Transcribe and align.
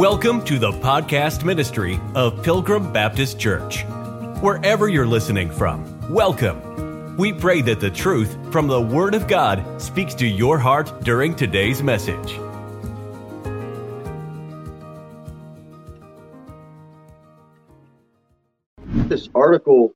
Welcome 0.00 0.42
to 0.46 0.58
the 0.58 0.72
podcast 0.72 1.44
ministry 1.44 2.00
of 2.14 2.42
Pilgrim 2.42 2.90
Baptist 2.90 3.38
Church. 3.38 3.84
Wherever 4.40 4.88
you're 4.88 5.06
listening 5.06 5.50
from, 5.50 6.10
welcome. 6.10 7.18
We 7.18 7.34
pray 7.34 7.60
that 7.60 7.80
the 7.80 7.90
truth 7.90 8.34
from 8.50 8.66
the 8.66 8.80
Word 8.80 9.14
of 9.14 9.28
God 9.28 9.62
speaks 9.78 10.14
to 10.14 10.26
your 10.26 10.58
heart 10.58 11.04
during 11.04 11.34
today's 11.36 11.82
message. 11.82 12.38
This 18.86 19.28
article, 19.34 19.92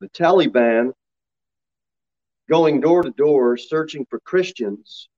the 0.00 0.10
Taliban 0.10 0.92
going 2.48 2.80
door 2.80 3.02
to 3.02 3.10
door 3.10 3.56
searching 3.56 4.06
for 4.08 4.20
Christians 4.20 5.08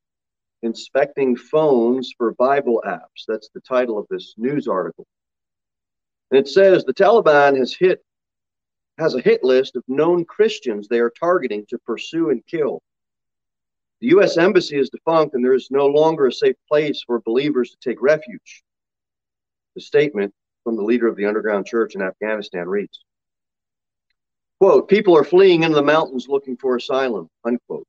inspecting 0.64 1.36
phones 1.36 2.12
for 2.16 2.32
Bible 2.32 2.82
apps. 2.86 3.24
That's 3.28 3.50
the 3.54 3.60
title 3.60 3.98
of 3.98 4.06
this 4.08 4.34
news 4.36 4.66
article. 4.66 5.06
And 6.30 6.40
it 6.40 6.48
says 6.48 6.84
the 6.84 6.94
Taliban 6.94 7.56
has 7.58 7.74
hit 7.74 8.02
has 8.98 9.14
a 9.14 9.20
hit 9.20 9.42
list 9.42 9.76
of 9.76 9.82
known 9.88 10.24
Christians 10.24 10.86
they 10.86 11.00
are 11.00 11.10
targeting 11.10 11.66
to 11.68 11.78
pursue 11.78 12.30
and 12.30 12.46
kill. 12.46 12.80
The 14.00 14.08
U.S. 14.08 14.36
Embassy 14.36 14.78
is 14.78 14.90
defunct, 14.90 15.34
and 15.34 15.44
there 15.44 15.54
is 15.54 15.68
no 15.70 15.86
longer 15.86 16.28
a 16.28 16.32
safe 16.32 16.56
place 16.68 17.02
for 17.04 17.20
believers 17.20 17.70
to 17.70 17.76
take 17.88 18.00
refuge. 18.00 18.62
The 19.74 19.80
statement 19.80 20.32
from 20.62 20.76
the 20.76 20.82
leader 20.82 21.08
of 21.08 21.16
the 21.16 21.26
underground 21.26 21.66
church 21.66 21.96
in 21.96 22.02
Afghanistan 22.02 22.68
reads, 22.68 23.00
quote, 24.60 24.88
people 24.88 25.16
are 25.16 25.24
fleeing 25.24 25.64
into 25.64 25.74
the 25.74 25.82
mountains 25.82 26.28
looking 26.28 26.56
for 26.56 26.76
asylum, 26.76 27.28
unquote. 27.44 27.86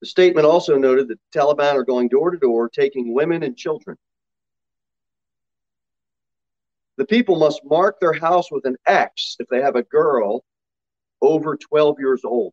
The 0.00 0.06
statement 0.06 0.46
also 0.46 0.76
noted 0.76 1.08
that 1.08 1.18
the 1.32 1.38
Taliban 1.38 1.74
are 1.74 1.84
going 1.84 2.08
door 2.08 2.30
to 2.30 2.38
door, 2.38 2.68
taking 2.68 3.14
women 3.14 3.42
and 3.42 3.56
children. 3.56 3.96
The 6.96 7.06
people 7.06 7.36
must 7.36 7.64
mark 7.64 8.00
their 8.00 8.12
house 8.12 8.50
with 8.50 8.64
an 8.64 8.76
X 8.86 9.36
if 9.38 9.48
they 9.48 9.60
have 9.62 9.76
a 9.76 9.82
girl 9.84 10.44
over 11.20 11.56
12 11.56 11.98
years 11.98 12.24
old 12.24 12.52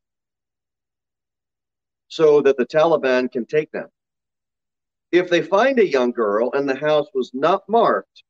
so 2.07 2.41
that 2.41 2.57
the 2.57 2.65
Taliban 2.65 3.31
can 3.31 3.45
take 3.45 3.71
them. 3.71 3.87
If 5.11 5.29
they 5.29 5.41
find 5.41 5.79
a 5.79 5.87
young 5.87 6.11
girl 6.11 6.51
and 6.53 6.67
the 6.67 6.75
house 6.75 7.07
was 7.13 7.31
not 7.33 7.67
marked, 7.67 8.23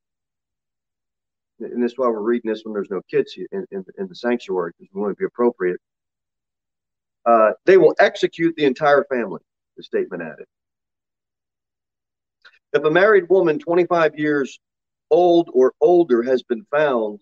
and 1.60 1.82
this 1.82 1.92
is 1.92 1.98
why 1.98 2.08
we're 2.08 2.20
reading 2.20 2.50
this 2.50 2.62
when 2.64 2.74
there's 2.74 2.90
no 2.90 3.00
kids 3.10 3.36
in, 3.36 3.66
in, 3.70 3.84
in 3.98 4.08
the 4.08 4.14
sanctuary 4.14 4.72
because 4.78 4.92
we 4.92 5.00
want 5.00 5.12
to 5.12 5.20
be 5.20 5.24
appropriate. 5.24 5.80
Uh, 7.26 7.50
they 7.64 7.76
will 7.76 7.94
execute 7.98 8.54
the 8.56 8.64
entire 8.64 9.04
family, 9.10 9.40
the 9.76 9.82
statement 9.82 10.22
added. 10.22 10.46
If 12.72 12.84
a 12.84 12.90
married 12.90 13.28
woman 13.28 13.58
25 13.58 14.16
years 14.16 14.60
old 15.10 15.50
or 15.52 15.72
older 15.80 16.22
has 16.22 16.44
been 16.44 16.64
found, 16.70 17.18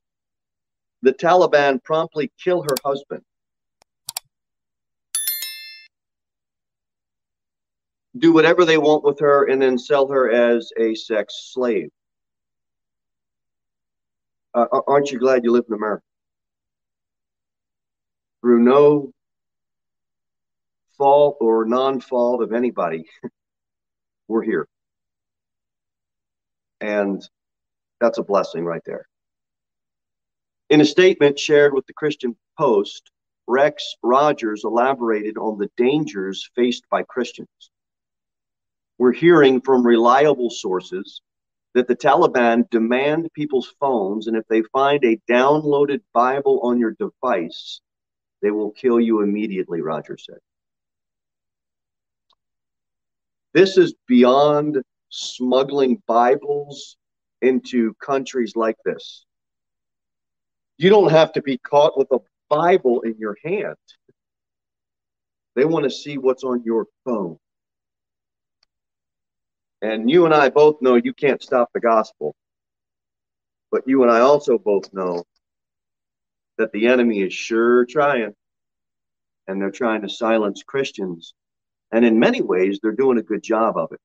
the 1.01 1.13
Taliban 1.13 1.83
promptly 1.83 2.31
kill 2.43 2.63
her 2.63 2.77
husband. 2.85 3.23
Do 8.17 8.33
whatever 8.33 8.65
they 8.65 8.79
want 8.79 9.05
with 9.05 9.19
her 9.21 9.49
and 9.49 9.61
then 9.61 9.79
sell 9.79 10.07
her 10.09 10.31
as 10.31 10.71
a 10.79 10.95
sex 10.95 11.51
slave. 11.53 11.91
Uh, 14.55 14.67
aren't 14.87 15.11
you 15.11 15.19
glad 15.19 15.45
you 15.45 15.51
live 15.51 15.65
in 15.69 15.75
America? 15.75 16.05
Through 18.41 18.61
no 18.61 19.13
fault 21.05 21.37
or 21.39 21.67
non 21.67 22.01
fault 22.01 22.43
of 22.43 22.55
anybody, 22.55 23.05
we're 24.29 24.43
here. 24.43 24.67
And 26.81 27.23
that's 28.01 28.17
a 28.17 28.23
blessing 28.23 28.65
right 28.65 28.81
there. 28.87 29.07
In 30.71 30.81
a 30.81 30.87
statement 30.87 31.39
shared 31.39 31.75
with 31.75 31.87
the 31.87 31.93
Christian 31.93 32.35
Post, 32.59 33.11
Rex 33.47 33.97
Rogers 34.03 34.63
elaborated 34.65 35.37
on 35.37 35.59
the 35.59 35.69
dangers 35.77 36.49
faced 36.57 36.85
by 36.89 37.03
Christians. 37.03 37.71
We're 38.97 39.13
hearing 39.13 39.61
from 39.61 39.87
reliable 39.87 40.49
sources 40.49 41.21
that 41.75 41.87
the 41.87 41.97
Taliban 41.97 42.71
demand 42.71 43.29
people's 43.35 43.75
phones, 43.79 44.27
and 44.27 44.39
if 44.39 44.45
they 44.49 44.63
find 44.73 45.05
a 45.05 45.21
downloaded 45.31 46.01
Bible 46.15 46.61
on 46.63 46.79
your 46.79 46.93
device, 46.99 47.83
they 48.41 48.51
will 48.51 48.71
kill 48.71 48.99
you 48.99 49.21
immediately, 49.21 49.83
Rogers 49.83 50.25
said. 50.27 50.39
This 53.55 53.79
is 53.79 53.95
beyond 54.09 54.83
smuggling 55.11 56.03
Bibles 56.09 56.97
into 57.41 57.95
countries 57.95 58.57
like 58.57 58.77
this. 58.85 59.25
You 60.77 60.91
don't 60.91 61.13
have 61.13 61.33
to 61.35 61.43
be 61.43 61.59
caught 61.59 61.97
with 61.97 62.11
a 62.11 62.19
Bible 62.51 63.03
in 63.03 63.17
your 63.17 63.37
hand. 63.45 63.77
They 65.55 65.65
want 65.65 65.85
to 65.85 65.91
see 65.91 66.19
what's 66.19 66.43
on 66.43 66.65
your 66.65 66.89
phone. 67.05 67.39
And 69.83 70.11
you 70.11 70.25
and 70.25 70.35
I 70.35 70.49
both 70.49 70.83
know 70.83 70.97
you 70.97 71.15
can't 71.15 71.41
stop 71.41 71.71
the 71.73 71.81
gospel. 71.81 72.35
But 73.71 73.87
you 73.87 74.03
and 74.03 74.11
I 74.11 74.19
also 74.19 74.59
both 74.59 74.93
know 74.93 75.23
that 76.59 76.73
the 76.73 76.89
enemy 76.89 77.21
is 77.21 77.33
sure 77.33 77.85
trying. 77.87 78.35
And 79.47 79.63
they're 79.63 79.71
trying 79.71 80.03
to 80.03 80.09
silence 80.09 80.65
Christians 80.67 81.35
and 81.95 82.05
in 82.05 82.19
many 82.19 82.43
ways, 82.43 82.81
they're 82.83 82.91
doing 82.91 83.19
a 83.19 83.23
good 83.23 83.45
job 83.45 83.77
of 83.77 83.93
it. 83.93 84.01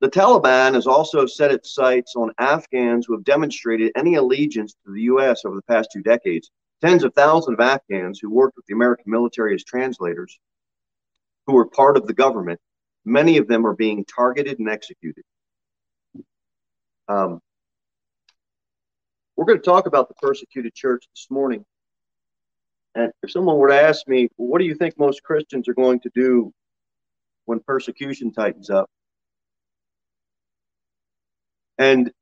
The 0.00 0.08
Taliban 0.08 0.72
has 0.72 0.86
also 0.86 1.26
set 1.26 1.50
its 1.50 1.74
sights 1.74 2.14
on 2.16 2.32
Afghans 2.38 3.04
who 3.06 3.12
have 3.12 3.24
demonstrated 3.24 3.92
any 3.94 4.14
allegiance 4.14 4.72
to 4.86 4.92
the 4.92 5.02
U.S. 5.02 5.44
over 5.44 5.54
the 5.54 5.62
past 5.74 5.90
two 5.92 6.00
decades. 6.00 6.50
Tens 6.80 7.04
of 7.04 7.12
thousands 7.12 7.58
of 7.58 7.60
Afghans 7.60 8.20
who 8.20 8.30
worked 8.30 8.56
with 8.56 8.64
the 8.66 8.74
American 8.74 9.12
military 9.12 9.54
as 9.54 9.62
translators, 9.62 10.38
who 11.46 11.52
were 11.52 11.66
part 11.66 11.98
of 11.98 12.06
the 12.06 12.14
government, 12.14 12.58
many 13.04 13.36
of 13.36 13.48
them 13.48 13.66
are 13.66 13.76
being 13.76 14.06
targeted 14.06 14.58
and 14.58 14.70
executed. 14.70 15.24
Um, 17.06 17.38
we're 19.36 19.44
going 19.44 19.58
to 19.58 19.64
talk 19.64 19.84
about 19.84 20.08
the 20.08 20.14
persecuted 20.14 20.74
church 20.74 21.04
this 21.14 21.26
morning. 21.28 21.66
And 22.94 23.12
if 23.22 23.30
someone 23.30 23.58
were 23.58 23.68
to 23.68 23.80
ask 23.80 24.08
me, 24.08 24.30
well, 24.38 24.48
what 24.48 24.58
do 24.58 24.64
you 24.64 24.74
think 24.74 24.98
most 24.98 25.22
Christians 25.22 25.68
are 25.68 25.74
going 25.74 26.00
to 26.00 26.10
do 26.14 26.50
when 27.46 27.60
persecution 27.60 28.32
tightens 28.32 28.70
up? 28.70 28.88
And 31.78 32.12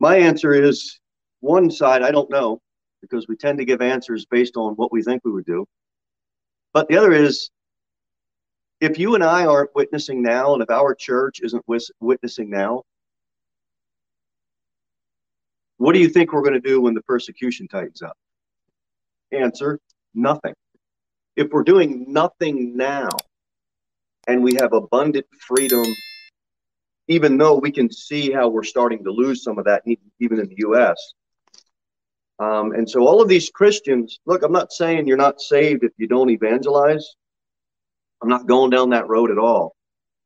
my 0.00 0.16
answer 0.16 0.52
is 0.52 0.98
one 1.40 1.70
side, 1.70 2.02
I 2.02 2.10
don't 2.10 2.30
know, 2.30 2.60
because 3.00 3.26
we 3.28 3.36
tend 3.36 3.58
to 3.58 3.64
give 3.64 3.80
answers 3.80 4.26
based 4.26 4.56
on 4.56 4.74
what 4.74 4.92
we 4.92 5.02
think 5.02 5.22
we 5.24 5.32
would 5.32 5.46
do. 5.46 5.66
But 6.72 6.88
the 6.88 6.96
other 6.96 7.12
is, 7.12 7.50
if 8.80 8.98
you 8.98 9.14
and 9.14 9.24
I 9.24 9.44
aren't 9.44 9.74
witnessing 9.74 10.22
now, 10.22 10.54
and 10.54 10.62
if 10.62 10.70
our 10.70 10.94
church 10.94 11.40
isn't 11.42 11.64
witnessing 12.00 12.50
now, 12.50 12.82
what 15.78 15.92
do 15.92 16.00
you 16.00 16.08
think 16.08 16.32
we're 16.32 16.42
going 16.42 16.54
to 16.54 16.60
do 16.60 16.80
when 16.80 16.94
the 16.94 17.02
persecution 17.02 17.68
tightens 17.68 18.02
up? 18.02 18.16
Answer 19.32 19.78
nothing. 20.14 20.54
If 21.36 21.50
we're 21.50 21.62
doing 21.62 22.06
nothing 22.08 22.76
now, 22.76 23.08
and 24.28 24.42
we 24.42 24.54
have 24.60 24.74
abundant 24.74 25.26
freedom, 25.40 25.82
even 27.08 27.38
though 27.38 27.56
we 27.56 27.72
can 27.72 27.90
see 27.90 28.30
how 28.30 28.48
we're 28.48 28.62
starting 28.62 29.02
to 29.02 29.10
lose 29.10 29.42
some 29.42 29.58
of 29.58 29.64
that, 29.64 29.82
even 30.20 30.38
in 30.38 30.48
the 30.48 30.56
U.S. 30.58 31.14
Um, 32.38 32.72
and 32.72 32.88
so, 32.88 33.06
all 33.06 33.20
of 33.20 33.28
these 33.28 33.50
Christians 33.50 34.20
look, 34.26 34.42
I'm 34.42 34.52
not 34.52 34.70
saying 34.70 35.08
you're 35.08 35.16
not 35.16 35.40
saved 35.40 35.82
if 35.82 35.92
you 35.96 36.06
don't 36.06 36.30
evangelize. 36.30 37.16
I'm 38.22 38.28
not 38.28 38.46
going 38.46 38.70
down 38.70 38.90
that 38.90 39.08
road 39.08 39.30
at 39.30 39.38
all. 39.38 39.74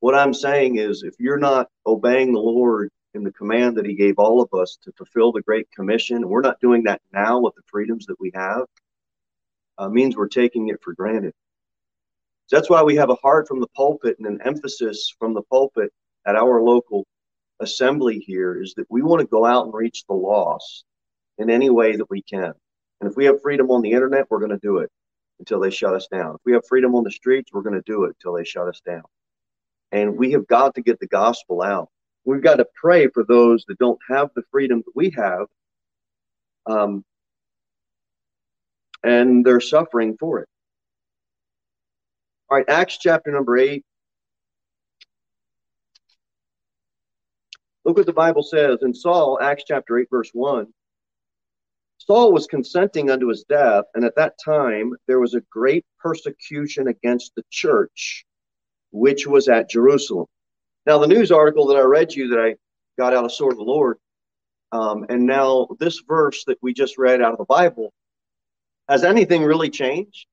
What 0.00 0.14
I'm 0.14 0.34
saying 0.34 0.76
is, 0.78 1.04
if 1.04 1.14
you're 1.18 1.38
not 1.38 1.68
obeying 1.86 2.32
the 2.32 2.40
Lord 2.40 2.90
in 3.14 3.22
the 3.22 3.32
command 3.32 3.76
that 3.76 3.86
He 3.86 3.94
gave 3.94 4.18
all 4.18 4.42
of 4.42 4.52
us 4.58 4.78
to 4.82 4.92
fulfill 4.92 5.30
the 5.30 5.42
Great 5.42 5.70
Commission, 5.70 6.28
we're 6.28 6.40
not 6.40 6.60
doing 6.60 6.82
that 6.84 7.00
now 7.12 7.38
with 7.38 7.54
the 7.54 7.62
freedoms 7.70 8.06
that 8.06 8.18
we 8.18 8.32
have, 8.34 8.64
uh, 9.78 9.88
means 9.88 10.16
we're 10.16 10.28
taking 10.28 10.68
it 10.68 10.82
for 10.82 10.92
granted. 10.92 11.34
So 12.46 12.56
that's 12.56 12.70
why 12.70 12.82
we 12.82 12.96
have 12.96 13.10
a 13.10 13.14
heart 13.16 13.48
from 13.48 13.60
the 13.60 13.68
pulpit 13.68 14.16
and 14.18 14.26
an 14.26 14.40
emphasis 14.44 15.14
from 15.18 15.34
the 15.34 15.42
pulpit 15.42 15.90
at 16.26 16.36
our 16.36 16.62
local 16.62 17.06
assembly 17.60 18.18
here 18.18 18.60
is 18.60 18.74
that 18.74 18.86
we 18.90 19.02
want 19.02 19.20
to 19.20 19.26
go 19.26 19.46
out 19.46 19.64
and 19.64 19.74
reach 19.74 20.04
the 20.06 20.14
lost 20.14 20.84
in 21.38 21.50
any 21.50 21.70
way 21.70 21.96
that 21.96 22.10
we 22.10 22.22
can. 22.22 22.52
And 23.00 23.10
if 23.10 23.16
we 23.16 23.24
have 23.24 23.40
freedom 23.42 23.70
on 23.70 23.82
the 23.82 23.92
internet, 23.92 24.26
we're 24.30 24.38
going 24.38 24.50
to 24.50 24.58
do 24.58 24.78
it 24.78 24.90
until 25.38 25.60
they 25.60 25.70
shut 25.70 25.94
us 25.94 26.06
down. 26.12 26.34
If 26.34 26.40
we 26.44 26.52
have 26.52 26.66
freedom 26.68 26.94
on 26.94 27.04
the 27.04 27.10
streets, 27.10 27.50
we're 27.52 27.62
going 27.62 27.74
to 27.74 27.82
do 27.86 28.04
it 28.04 28.14
until 28.16 28.34
they 28.34 28.44
shut 28.44 28.68
us 28.68 28.80
down. 28.86 29.02
And 29.90 30.16
we 30.16 30.32
have 30.32 30.46
got 30.46 30.74
to 30.74 30.82
get 30.82 31.00
the 31.00 31.06
gospel 31.06 31.62
out. 31.62 31.88
We've 32.24 32.42
got 32.42 32.56
to 32.56 32.66
pray 32.74 33.08
for 33.08 33.24
those 33.24 33.64
that 33.66 33.78
don't 33.78 33.98
have 34.08 34.30
the 34.34 34.42
freedom 34.50 34.82
that 34.86 34.92
we 34.94 35.10
have, 35.10 35.46
um, 36.66 37.04
and 39.02 39.44
they're 39.44 39.60
suffering 39.60 40.16
for 40.18 40.40
it. 40.40 40.48
All 42.52 42.58
right, 42.58 42.68
Acts 42.68 42.98
chapter 42.98 43.30
number 43.30 43.56
8. 43.56 43.82
Look 47.86 47.96
what 47.96 48.04
the 48.04 48.12
Bible 48.12 48.42
says 48.42 48.80
in 48.82 48.92
Saul, 48.92 49.38
Acts 49.40 49.64
chapter 49.66 49.98
8, 49.98 50.08
verse 50.10 50.28
1. 50.34 50.66
Saul 51.96 52.30
was 52.30 52.46
consenting 52.46 53.10
unto 53.10 53.28
his 53.28 53.44
death, 53.48 53.86
and 53.94 54.04
at 54.04 54.16
that 54.16 54.34
time 54.44 54.92
there 55.08 55.18
was 55.18 55.32
a 55.32 55.40
great 55.50 55.86
persecution 55.98 56.88
against 56.88 57.34
the 57.36 57.42
church, 57.48 58.26
which 58.90 59.26
was 59.26 59.48
at 59.48 59.70
Jerusalem. 59.70 60.26
Now, 60.84 60.98
the 60.98 61.06
news 61.06 61.32
article 61.32 61.66
that 61.68 61.78
I 61.78 61.84
read 61.84 62.12
you 62.12 62.28
that 62.28 62.38
I 62.38 62.56
got 62.98 63.14
out 63.14 63.24
of 63.24 63.32
Sword 63.32 63.52
of 63.52 63.60
the 63.60 63.64
Lord, 63.64 63.96
um, 64.72 65.06
and 65.08 65.24
now 65.24 65.68
this 65.80 66.02
verse 66.06 66.44
that 66.44 66.58
we 66.60 66.74
just 66.74 66.98
read 66.98 67.22
out 67.22 67.32
of 67.32 67.38
the 67.38 67.46
Bible, 67.46 67.94
has 68.90 69.04
anything 69.04 69.42
really 69.42 69.70
changed? 69.70 70.26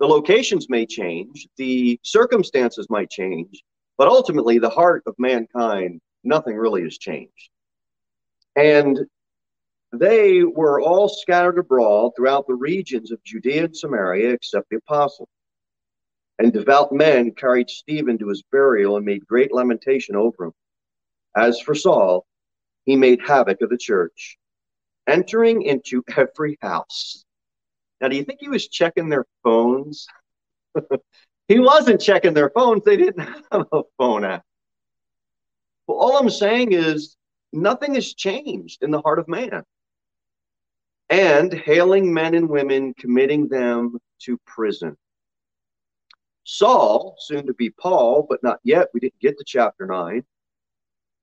The 0.00 0.06
locations 0.06 0.68
may 0.68 0.86
change, 0.86 1.46
the 1.56 1.98
circumstances 2.02 2.88
might 2.90 3.10
change, 3.10 3.62
but 3.96 4.08
ultimately 4.08 4.58
the 4.58 4.70
heart 4.70 5.02
of 5.06 5.14
mankind, 5.18 6.00
nothing 6.24 6.56
really 6.56 6.82
has 6.82 6.98
changed. 6.98 7.50
And 8.56 8.98
they 9.92 10.42
were 10.42 10.80
all 10.80 11.08
scattered 11.08 11.58
abroad 11.58 12.12
throughout 12.16 12.46
the 12.46 12.54
regions 12.54 13.12
of 13.12 13.22
Judea 13.22 13.66
and 13.66 13.76
Samaria, 13.76 14.30
except 14.30 14.68
the 14.70 14.76
apostles. 14.76 15.28
And 16.40 16.52
devout 16.52 16.92
men 16.92 17.30
carried 17.30 17.70
Stephen 17.70 18.18
to 18.18 18.28
his 18.28 18.42
burial 18.50 18.96
and 18.96 19.06
made 19.06 19.24
great 19.26 19.52
lamentation 19.52 20.16
over 20.16 20.46
him. 20.46 20.52
As 21.36 21.60
for 21.60 21.76
Saul, 21.76 22.26
he 22.84 22.96
made 22.96 23.20
havoc 23.20 23.60
of 23.62 23.70
the 23.70 23.78
church, 23.78 24.36
entering 25.06 25.62
into 25.62 26.02
every 26.16 26.58
house. 26.60 27.24
Now, 28.00 28.08
do 28.08 28.16
you 28.16 28.24
think 28.24 28.40
he 28.40 28.48
was 28.48 28.68
checking 28.68 29.08
their 29.08 29.26
phones? 29.42 30.06
he 31.48 31.58
wasn't 31.58 32.00
checking 32.00 32.34
their 32.34 32.50
phones. 32.50 32.82
They 32.84 32.96
didn't 32.96 33.28
have 33.52 33.66
a 33.72 33.82
phone 33.98 34.24
app. 34.24 34.44
Well, 35.86 35.98
all 35.98 36.16
I'm 36.16 36.30
saying 36.30 36.72
is 36.72 37.16
nothing 37.52 37.94
has 37.94 38.14
changed 38.14 38.82
in 38.82 38.90
the 38.90 39.00
heart 39.00 39.18
of 39.18 39.28
man 39.28 39.62
and 41.10 41.52
hailing 41.52 42.12
men 42.12 42.34
and 42.34 42.48
women, 42.48 42.94
committing 42.94 43.48
them 43.48 43.98
to 44.20 44.38
prison. 44.46 44.96
Saul, 46.44 47.16
soon 47.18 47.46
to 47.46 47.54
be 47.54 47.70
Paul, 47.70 48.26
but 48.28 48.42
not 48.42 48.60
yet, 48.64 48.88
we 48.92 49.00
didn't 49.00 49.20
get 49.20 49.38
to 49.38 49.44
chapter 49.46 49.86
9, 49.86 50.22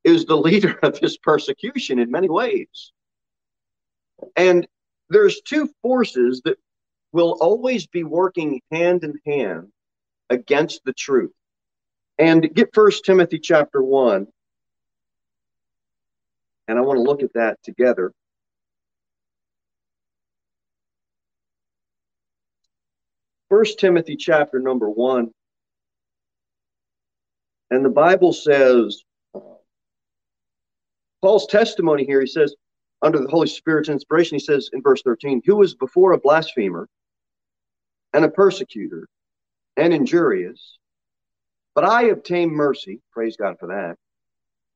is 0.04 0.26
the 0.26 0.38
leader 0.38 0.80
of 0.84 1.00
this 1.00 1.18
persecution 1.18 2.00
in 2.00 2.12
many 2.12 2.30
ways. 2.30 2.92
And 4.36 4.68
there's 5.12 5.42
two 5.42 5.70
forces 5.82 6.42
that 6.46 6.58
will 7.12 7.38
always 7.42 7.86
be 7.86 8.04
working 8.04 8.62
hand 8.72 9.04
in 9.04 9.20
hand 9.26 9.68
against 10.30 10.82
the 10.86 10.94
truth. 10.94 11.34
And 12.18 12.54
get 12.54 12.74
First 12.74 13.04
Timothy 13.04 13.40
chapter 13.40 13.84
1, 13.84 14.28
and 16.68 16.78
I 16.78 16.82
want 16.82 16.98
to 16.98 17.04
look 17.04 17.24
at 17.24 17.34
that 17.34 17.58
together. 17.64 18.14
First 23.50 23.80
Timothy 23.80 24.16
chapter 24.16 24.60
number 24.60 24.90
one. 24.90 25.32
And 27.70 27.84
the 27.84 27.90
Bible 27.90 28.32
says, 28.32 29.04
Paul's 31.22 31.48
testimony 31.48 32.06
here, 32.06 32.22
he 32.22 32.28
says, 32.28 32.56
under 33.02 33.20
the 33.20 33.30
Holy 33.30 33.48
Spirit's 33.48 33.90
inspiration, 33.90 34.36
he 34.36 34.44
says 34.44 34.70
in 34.74 34.82
verse 34.82 35.02
13, 35.02 35.42
who 35.46 35.56
was 35.56 35.76
before 35.76 36.12
a 36.12 36.20
blasphemer 36.20 36.88
and 38.14 38.26
a 38.26 38.30
persecutor 38.30 39.08
and 39.78 39.94
injurious, 39.94 40.78
but 41.74 41.86
I 41.86 42.04
obtained 42.04 42.52
mercy, 42.52 43.02
praise 43.12 43.38
God 43.38 43.58
for 43.60 43.68
that, 43.68 43.98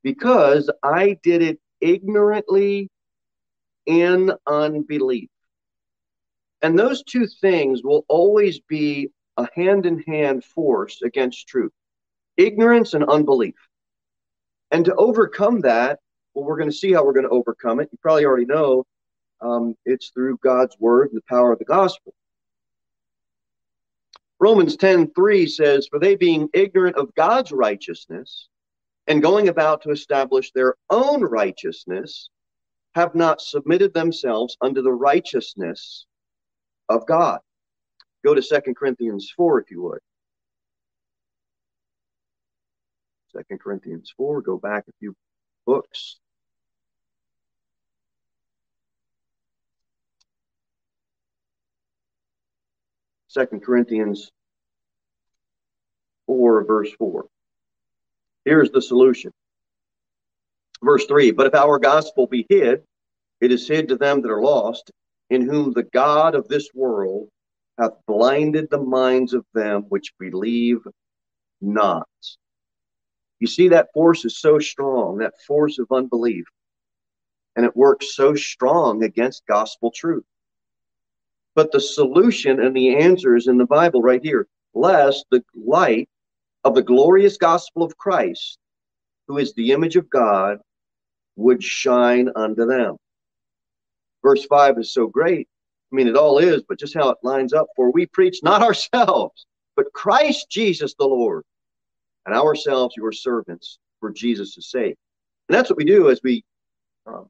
because 0.02 0.70
I 0.82 1.18
did 1.22 1.42
it 1.42 1.60
ignorantly 1.80 2.88
in 3.84 4.32
unbelief. 4.46 5.28
And 6.62 6.78
those 6.78 7.04
two 7.04 7.26
things 7.26 7.82
will 7.84 8.04
always 8.08 8.60
be 8.60 9.10
a 9.36 9.46
hand 9.54 9.86
in 9.86 10.00
hand 10.00 10.42
force 10.44 11.02
against 11.02 11.46
truth 11.46 11.72
ignorance 12.36 12.94
and 12.94 13.04
unbelief. 13.04 13.54
And 14.70 14.84
to 14.84 14.94
overcome 14.94 15.60
that, 15.62 16.00
well, 16.36 16.44
we're 16.44 16.58
going 16.58 16.70
to 16.70 16.76
see 16.76 16.92
how 16.92 17.02
we're 17.02 17.14
going 17.14 17.24
to 17.24 17.30
overcome 17.30 17.80
it. 17.80 17.88
You 17.90 17.98
probably 18.02 18.26
already 18.26 18.44
know 18.44 18.84
um, 19.40 19.74
it's 19.86 20.10
through 20.10 20.38
God's 20.42 20.76
word 20.78 21.08
and 21.08 21.16
the 21.16 21.24
power 21.30 21.50
of 21.50 21.58
the 21.58 21.64
gospel. 21.64 22.12
Romans 24.38 24.76
10 24.76 25.12
3 25.14 25.46
says, 25.46 25.88
For 25.88 25.98
they 25.98 26.14
being 26.14 26.50
ignorant 26.52 26.96
of 26.96 27.14
God's 27.14 27.52
righteousness 27.52 28.48
and 29.06 29.22
going 29.22 29.48
about 29.48 29.82
to 29.82 29.90
establish 29.90 30.52
their 30.52 30.74
own 30.90 31.22
righteousness, 31.22 32.28
have 32.94 33.14
not 33.14 33.40
submitted 33.40 33.94
themselves 33.94 34.58
unto 34.60 34.82
the 34.82 34.92
righteousness 34.92 36.04
of 36.90 37.06
God. 37.06 37.40
Go 38.22 38.34
to 38.34 38.42
Second 38.42 38.76
Corinthians 38.76 39.32
4 39.34 39.60
if 39.60 39.70
you 39.70 39.82
would. 39.84 40.00
Second 43.34 43.58
Corinthians 43.58 44.12
4, 44.18 44.42
go 44.42 44.58
back 44.58 44.84
a 44.86 44.92
few 44.98 45.14
books. 45.66 46.18
Second 53.36 53.62
Corinthians 53.62 54.30
4, 56.26 56.64
verse 56.64 56.90
4. 56.98 57.26
Here's 58.46 58.70
the 58.70 58.80
solution. 58.80 59.30
Verse 60.82 61.04
3 61.04 61.32
But 61.32 61.48
if 61.48 61.54
our 61.54 61.78
gospel 61.78 62.26
be 62.26 62.46
hid, 62.48 62.84
it 63.42 63.52
is 63.52 63.68
hid 63.68 63.88
to 63.88 63.96
them 63.96 64.22
that 64.22 64.30
are 64.30 64.40
lost, 64.40 64.90
in 65.28 65.42
whom 65.42 65.74
the 65.74 65.82
God 65.82 66.34
of 66.34 66.48
this 66.48 66.70
world 66.74 67.28
hath 67.78 67.92
blinded 68.06 68.70
the 68.70 68.80
minds 68.80 69.34
of 69.34 69.44
them 69.52 69.82
which 69.90 70.14
believe 70.18 70.78
not. 71.60 72.08
You 73.38 73.48
see, 73.48 73.68
that 73.68 73.92
force 73.92 74.24
is 74.24 74.40
so 74.40 74.58
strong, 74.60 75.18
that 75.18 75.34
force 75.46 75.78
of 75.78 75.88
unbelief, 75.92 76.46
and 77.54 77.66
it 77.66 77.76
works 77.76 78.16
so 78.16 78.34
strong 78.34 79.02
against 79.02 79.46
gospel 79.46 79.90
truth. 79.94 80.24
But 81.56 81.72
the 81.72 81.80
solution 81.80 82.60
and 82.60 82.76
the 82.76 82.96
answer 82.96 83.34
is 83.34 83.48
in 83.48 83.58
the 83.58 83.66
Bible 83.66 84.02
right 84.02 84.22
here. 84.22 84.46
Lest 84.74 85.26
the 85.32 85.42
light 85.54 86.08
of 86.62 86.76
the 86.76 86.82
glorious 86.82 87.36
gospel 87.36 87.82
of 87.82 87.96
Christ, 87.96 88.58
who 89.26 89.38
is 89.38 89.52
the 89.54 89.72
image 89.72 89.96
of 89.96 90.08
God, 90.08 90.58
would 91.34 91.64
shine 91.64 92.30
unto 92.36 92.64
them 92.64 92.96
verse 94.26 94.44
5 94.46 94.78
is 94.78 94.92
so 94.92 95.06
great. 95.06 95.48
I 95.92 95.96
mean, 95.96 96.08
it 96.08 96.16
all 96.16 96.38
is, 96.38 96.64
but 96.68 96.80
just 96.80 96.94
how 96.94 97.10
it 97.10 97.18
lines 97.22 97.52
up. 97.52 97.68
For 97.76 97.92
we 97.92 98.06
preach 98.06 98.40
not 98.42 98.60
ourselves, 98.60 99.46
but 99.76 99.92
Christ 99.92 100.50
Jesus 100.50 100.94
the 100.98 101.06
Lord, 101.06 101.44
and 102.26 102.34
ourselves 102.34 102.96
your 102.96 103.12
servants 103.12 103.78
for 104.00 104.10
Jesus' 104.10 104.58
sake. 104.60 104.96
And 105.48 105.56
that's 105.56 105.70
what 105.70 105.76
we 105.76 105.84
do 105.84 106.10
as 106.10 106.20
we, 106.24 106.44
um, 107.06 107.28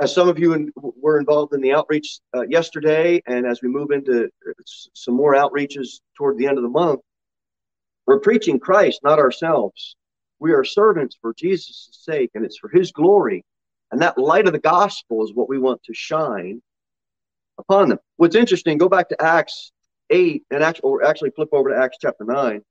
as 0.00 0.14
some 0.14 0.28
of 0.28 0.38
you 0.38 0.54
in, 0.54 0.72
were 0.76 1.18
involved 1.18 1.54
in 1.54 1.60
the 1.60 1.72
outreach 1.72 2.18
uh, 2.34 2.42
yesterday, 2.48 3.22
and 3.26 3.46
as 3.46 3.62
we 3.62 3.68
move 3.68 3.90
into 3.90 4.28
some 4.94 5.14
more 5.14 5.34
outreaches 5.34 6.00
toward 6.16 6.38
the 6.38 6.46
end 6.46 6.58
of 6.58 6.64
the 6.64 6.70
month, 6.70 7.00
we're 8.06 8.20
preaching 8.20 8.58
Christ, 8.58 9.00
not 9.04 9.18
ourselves. 9.18 9.96
We 10.40 10.52
are 10.52 10.64
servants 10.64 11.16
for 11.20 11.34
Jesus' 11.34 11.88
sake, 11.92 12.30
and 12.34 12.44
it's 12.44 12.58
for 12.58 12.68
his 12.68 12.90
glory 12.90 13.44
and 13.92 14.00
that 14.00 14.16
light 14.16 14.46
of 14.46 14.54
the 14.54 14.58
gospel 14.58 15.22
is 15.22 15.34
what 15.34 15.50
we 15.50 15.58
want 15.58 15.82
to 15.84 15.92
shine 15.94 16.62
upon 17.58 17.90
them. 17.90 17.98
What's 18.16 18.34
interesting, 18.34 18.78
go 18.78 18.88
back 18.88 19.10
to 19.10 19.22
Acts 19.22 19.70
8 20.08 20.42
and 20.50 20.64
actually, 20.64 20.82
or 20.82 21.04
actually 21.04 21.30
flip 21.30 21.50
over 21.52 21.68
to 21.68 21.76
Acts 21.76 21.98
chapter 22.00 22.24
9. 22.24 22.62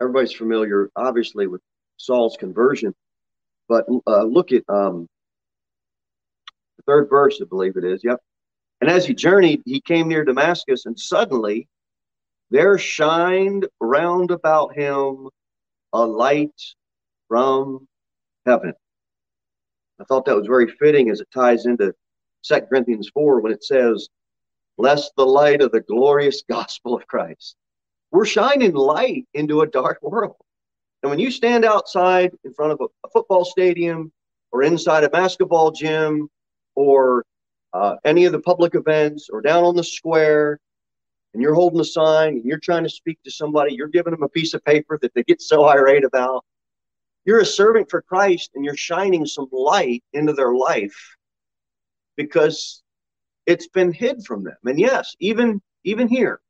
Everybody's 0.00 0.32
familiar, 0.32 0.90
obviously, 0.96 1.46
with 1.46 1.60
Saul's 2.02 2.36
conversion, 2.36 2.94
but 3.68 3.86
uh, 4.06 4.24
look 4.24 4.52
at 4.52 4.64
um, 4.68 5.08
the 6.76 6.82
third 6.86 7.08
verse, 7.08 7.40
I 7.40 7.44
believe 7.44 7.76
it 7.76 7.84
is. 7.84 8.02
Yep. 8.02 8.20
And 8.80 8.90
as 8.90 9.06
he 9.06 9.14
journeyed, 9.14 9.62
he 9.64 9.80
came 9.80 10.08
near 10.08 10.24
Damascus, 10.24 10.86
and 10.86 10.98
suddenly 10.98 11.68
there 12.50 12.76
shined 12.78 13.68
round 13.80 14.30
about 14.30 14.74
him 14.74 15.28
a 15.92 16.04
light 16.04 16.60
from 17.28 17.86
heaven. 18.44 18.74
I 20.00 20.04
thought 20.04 20.24
that 20.24 20.36
was 20.36 20.46
very 20.46 20.68
fitting 20.68 21.10
as 21.10 21.20
it 21.20 21.28
ties 21.32 21.66
into 21.66 21.94
2 22.44 22.60
Corinthians 22.62 23.08
4 23.14 23.40
when 23.40 23.52
it 23.52 23.62
says, 23.62 24.08
Lest 24.78 25.12
the 25.16 25.24
light 25.24 25.62
of 25.62 25.70
the 25.70 25.82
glorious 25.82 26.42
gospel 26.48 26.94
of 26.94 27.06
Christ. 27.06 27.56
We're 28.10 28.24
shining 28.24 28.74
light 28.74 29.26
into 29.32 29.60
a 29.60 29.66
dark 29.66 29.98
world. 30.02 30.36
And 31.02 31.10
when 31.10 31.18
you 31.18 31.30
stand 31.30 31.64
outside 31.64 32.32
in 32.44 32.54
front 32.54 32.72
of 32.72 32.80
a, 32.80 32.84
a 33.06 33.10
football 33.10 33.44
stadium 33.44 34.12
or 34.52 34.62
inside 34.62 35.04
a 35.04 35.10
basketball 35.10 35.72
gym 35.72 36.28
or 36.74 37.24
uh, 37.72 37.96
any 38.04 38.24
of 38.24 38.32
the 38.32 38.40
public 38.40 38.74
events 38.74 39.28
or 39.32 39.40
down 39.40 39.64
on 39.64 39.74
the 39.74 39.84
square 39.84 40.60
and 41.32 41.42
you're 41.42 41.54
holding 41.54 41.80
a 41.80 41.84
sign 41.84 42.34
and 42.34 42.44
you're 42.44 42.58
trying 42.58 42.84
to 42.84 42.90
speak 42.90 43.18
to 43.24 43.30
somebody, 43.30 43.74
you're 43.74 43.88
giving 43.88 44.12
them 44.12 44.22
a 44.22 44.28
piece 44.28 44.54
of 44.54 44.64
paper 44.64 44.98
that 45.00 45.12
they 45.14 45.22
get 45.24 45.40
so 45.40 45.64
irate 45.64 46.04
about. 46.04 46.44
You're 47.24 47.40
a 47.40 47.46
servant 47.46 47.90
for 47.90 48.02
Christ 48.02 48.50
and 48.54 48.64
you're 48.64 48.76
shining 48.76 49.26
some 49.26 49.48
light 49.50 50.04
into 50.12 50.32
their 50.32 50.54
life 50.54 51.16
because 52.16 52.82
it's 53.46 53.68
been 53.68 53.92
hid 53.92 54.24
from 54.24 54.44
them. 54.44 54.56
And 54.64 54.78
yes, 54.78 55.16
even 55.18 55.60
even 55.84 56.06
here, 56.06 56.40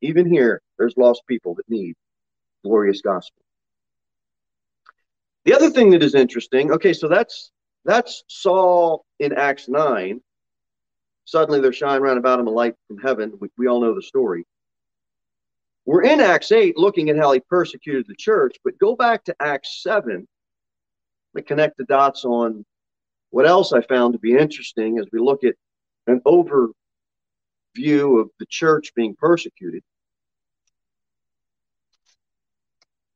even 0.00 0.30
here, 0.30 0.62
there's 0.78 0.96
lost 0.96 1.22
people 1.28 1.54
that 1.56 1.68
need 1.68 1.94
glorious 2.64 3.02
gospel. 3.02 3.42
The 5.44 5.54
other 5.54 5.70
thing 5.70 5.90
that 5.90 6.02
is 6.02 6.14
interesting, 6.14 6.72
okay, 6.72 6.92
so 6.92 7.08
that's 7.08 7.50
that's 7.84 8.24
Saul 8.28 9.04
in 9.18 9.32
Acts 9.32 9.68
9. 9.68 10.20
Suddenly 11.24 11.60
there 11.60 11.72
shine 11.72 12.00
round 12.00 12.18
about 12.18 12.40
him 12.40 12.46
a 12.46 12.50
light 12.50 12.74
from 12.86 12.98
heaven. 12.98 13.32
We, 13.40 13.48
we 13.56 13.66
all 13.66 13.80
know 13.80 13.94
the 13.94 14.02
story. 14.02 14.44
We're 15.86 16.02
in 16.02 16.20
Acts 16.20 16.52
8 16.52 16.76
looking 16.76 17.08
at 17.08 17.16
how 17.16 17.32
he 17.32 17.40
persecuted 17.40 18.06
the 18.06 18.14
church, 18.14 18.56
but 18.62 18.78
go 18.78 18.94
back 18.94 19.24
to 19.24 19.36
Acts 19.40 19.82
7 19.82 20.26
to 21.36 21.42
connect 21.42 21.78
the 21.78 21.84
dots 21.84 22.24
on 22.24 22.64
what 23.30 23.46
else 23.46 23.72
I 23.72 23.80
found 23.80 24.12
to 24.12 24.18
be 24.18 24.36
interesting 24.36 24.98
as 24.98 25.06
we 25.12 25.18
look 25.18 25.44
at 25.44 25.54
an 26.06 26.20
overview 26.26 26.72
of 28.20 28.30
the 28.38 28.46
church 28.48 28.92
being 28.94 29.14
persecuted. 29.14 29.82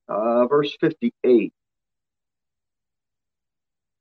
Uh, 0.08 0.46
verse 0.46 0.74
58 0.80 1.52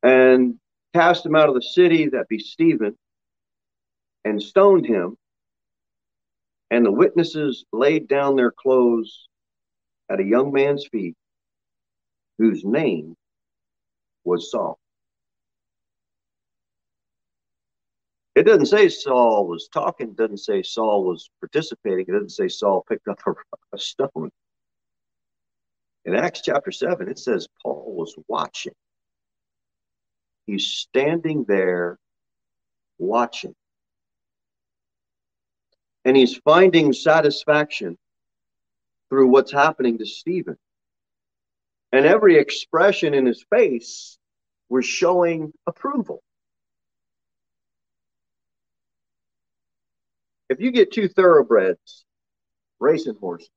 and 0.04 0.56
cast 0.94 1.26
him 1.26 1.36
out 1.36 1.50
of 1.50 1.56
the 1.56 1.62
city, 1.62 2.10
that 2.10 2.28
be 2.28 2.40
Stephen, 2.40 2.98
and 4.26 4.42
stoned 4.42 4.86
him. 4.86 5.18
And 6.70 6.86
the 6.86 6.92
witnesses 6.92 7.66
laid 7.74 8.08
down 8.08 8.36
their 8.36 8.52
clothes 8.52 9.28
at 10.10 10.20
a 10.20 10.24
young 10.24 10.52
man's 10.52 10.88
feet, 10.88 11.16
whose 12.38 12.64
name 12.64 13.16
was 14.24 14.52
Saul. 14.52 14.78
It 18.36 18.44
doesn't 18.44 18.68
say 18.68 18.88
Saul 18.88 19.46
was 19.48 19.68
talking, 19.74 20.14
doesn't 20.14 20.38
say 20.38 20.64
Saul 20.64 21.04
was 21.04 21.30
participating, 21.42 22.06
it 22.08 22.12
doesn't 22.12 22.30
say 22.30 22.48
Saul 22.48 22.86
picked 22.88 23.08
up 23.08 23.20
a, 23.28 23.34
a 23.76 23.78
stone. 23.78 24.32
In 26.06 26.16
Acts 26.16 26.42
chapter 26.42 26.72
7, 26.72 27.10
it 27.10 27.20
says 27.20 27.48
Paul 27.62 27.94
was 27.96 28.16
watching. 28.28 28.74
He's 30.52 30.68
standing 30.68 31.46
there 31.48 31.98
watching. 32.98 33.56
And 36.04 36.18
he's 36.18 36.36
finding 36.36 36.92
satisfaction 36.92 37.98
through 39.10 39.28
what's 39.28 39.54
happening 39.54 40.00
to 40.00 40.06
Stephen. 40.06 40.58
And 41.94 42.06
every 42.06 42.38
expression 42.38 43.14
in 43.14 43.26
his 43.26 43.46
face 43.50 44.18
was 44.68 44.86
showing 44.86 45.54
approval. 45.68 46.22
If 50.50 50.60
you 50.60 50.72
get 50.72 50.92
two 50.92 51.08
thoroughbreds, 51.08 52.04
racing 52.82 53.16
horses, 53.22 53.50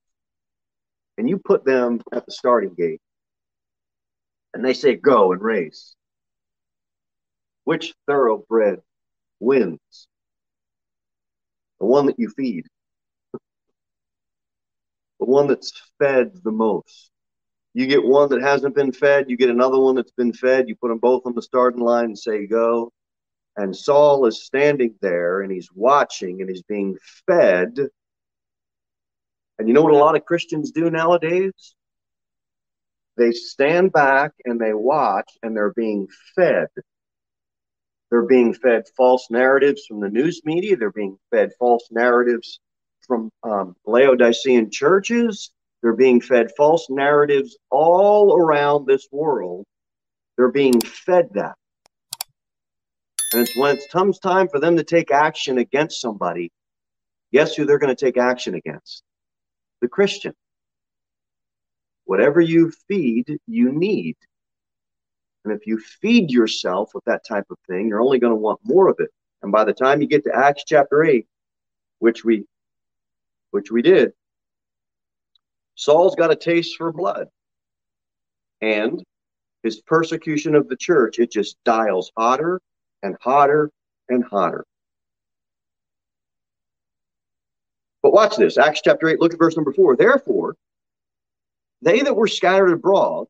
and 1.18 1.28
you 1.28 1.38
put 1.38 1.64
them 1.64 2.02
at 2.12 2.24
the 2.24 2.30
starting 2.30 2.74
gate, 2.74 3.00
and 4.52 4.64
they 4.64 4.74
say 4.74 4.94
go 4.94 5.32
and 5.32 5.42
race, 5.42 5.96
which 7.64 7.94
thoroughbred 8.06 8.80
wins? 9.40 10.08
The 11.80 11.86
one 11.86 12.06
that 12.06 12.18
you 12.18 12.28
feed. 12.28 12.66
The 13.32 15.26
one 15.26 15.46
that's 15.46 15.72
fed 15.98 16.32
the 16.42 16.52
most. 16.52 17.10
You 17.72 17.86
get 17.86 18.04
one 18.04 18.28
that 18.30 18.40
hasn't 18.40 18.76
been 18.76 18.92
fed, 18.92 19.28
you 19.28 19.36
get 19.36 19.50
another 19.50 19.78
one 19.80 19.96
that's 19.96 20.12
been 20.12 20.32
fed, 20.32 20.68
you 20.68 20.76
put 20.76 20.88
them 20.88 20.98
both 20.98 21.22
on 21.26 21.34
the 21.34 21.42
starting 21.42 21.80
line 21.80 22.06
and 22.06 22.18
say, 22.18 22.46
go. 22.46 22.92
And 23.56 23.74
Saul 23.76 24.26
is 24.26 24.44
standing 24.44 24.94
there 25.00 25.42
and 25.42 25.50
he's 25.50 25.68
watching 25.74 26.40
and 26.40 26.48
he's 26.48 26.62
being 26.62 26.96
fed. 27.26 27.76
And 29.58 29.68
you 29.68 29.74
know 29.74 29.82
what 29.82 29.92
a 29.94 29.98
lot 29.98 30.16
of 30.16 30.24
Christians 30.24 30.72
do 30.72 30.90
nowadays? 30.90 31.74
They 33.16 33.30
stand 33.30 33.92
back 33.92 34.32
and 34.44 34.60
they 34.60 34.74
watch 34.74 35.30
and 35.42 35.56
they're 35.56 35.72
being 35.72 36.08
fed. 36.34 36.68
They're 38.14 38.22
being 38.22 38.54
fed 38.54 38.84
false 38.96 39.26
narratives 39.28 39.86
from 39.88 39.98
the 39.98 40.08
news 40.08 40.40
media. 40.44 40.76
They're 40.76 40.92
being 40.92 41.18
fed 41.32 41.50
false 41.58 41.88
narratives 41.90 42.60
from 43.04 43.28
um, 43.42 43.74
Laodicean 43.84 44.70
churches. 44.70 45.50
They're 45.82 45.96
being 45.96 46.20
fed 46.20 46.52
false 46.56 46.86
narratives 46.88 47.58
all 47.70 48.36
around 48.36 48.86
this 48.86 49.08
world. 49.10 49.64
They're 50.36 50.52
being 50.52 50.80
fed 50.80 51.30
that. 51.34 51.56
And 53.32 53.42
it's 53.42 53.58
when 53.58 53.78
it 53.78 53.82
comes 53.90 54.20
time 54.20 54.46
for 54.46 54.60
them 54.60 54.76
to 54.76 54.84
take 54.84 55.10
action 55.10 55.58
against 55.58 56.00
somebody, 56.00 56.52
guess 57.32 57.56
who 57.56 57.66
they're 57.66 57.80
going 57.80 57.96
to 57.96 58.04
take 58.04 58.16
action 58.16 58.54
against? 58.54 59.02
The 59.80 59.88
Christian. 59.88 60.34
Whatever 62.04 62.40
you 62.40 62.70
feed, 62.86 63.38
you 63.48 63.72
need. 63.72 64.14
And 65.44 65.52
if 65.52 65.66
you 65.66 65.78
feed 65.78 66.30
yourself 66.30 66.92
with 66.94 67.04
that 67.04 67.24
type 67.26 67.44
of 67.50 67.58
thing, 67.68 67.88
you're 67.88 68.00
only 68.00 68.18
going 68.18 68.32
to 68.32 68.36
want 68.36 68.60
more 68.64 68.88
of 68.88 68.96
it. 68.98 69.10
And 69.42 69.52
by 69.52 69.64
the 69.64 69.74
time 69.74 70.00
you 70.00 70.08
get 70.08 70.24
to 70.24 70.34
Acts 70.34 70.64
chapter 70.66 71.04
8, 71.04 71.26
which 71.98 72.24
we 72.24 72.46
which 73.50 73.70
we 73.70 73.82
did, 73.82 74.12
Saul's 75.76 76.16
got 76.16 76.32
a 76.32 76.36
taste 76.36 76.76
for 76.76 76.92
blood. 76.92 77.28
And 78.60 79.04
his 79.62 79.80
persecution 79.82 80.54
of 80.54 80.68
the 80.68 80.76
church, 80.76 81.18
it 81.18 81.30
just 81.30 81.56
dials 81.64 82.10
hotter 82.16 82.60
and 83.02 83.16
hotter 83.20 83.70
and 84.08 84.24
hotter. 84.24 84.64
But 88.02 88.12
watch 88.12 88.36
this 88.36 88.58
Acts 88.58 88.80
chapter 88.82 89.08
8, 89.08 89.20
look 89.20 89.34
at 89.34 89.38
verse 89.38 89.56
number 89.56 89.72
4. 89.72 89.96
Therefore, 89.96 90.56
they 91.82 92.00
that 92.00 92.16
were 92.16 92.26
scattered 92.26 92.72
abroad 92.72 93.26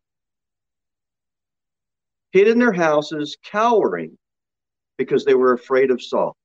hid 2.34 2.48
in 2.48 2.58
their 2.58 2.72
houses, 2.72 3.36
cowering 3.44 4.18
because 4.98 5.24
they 5.24 5.34
were 5.34 5.52
afraid 5.52 5.92
of 5.92 6.02
Saul. 6.02 6.36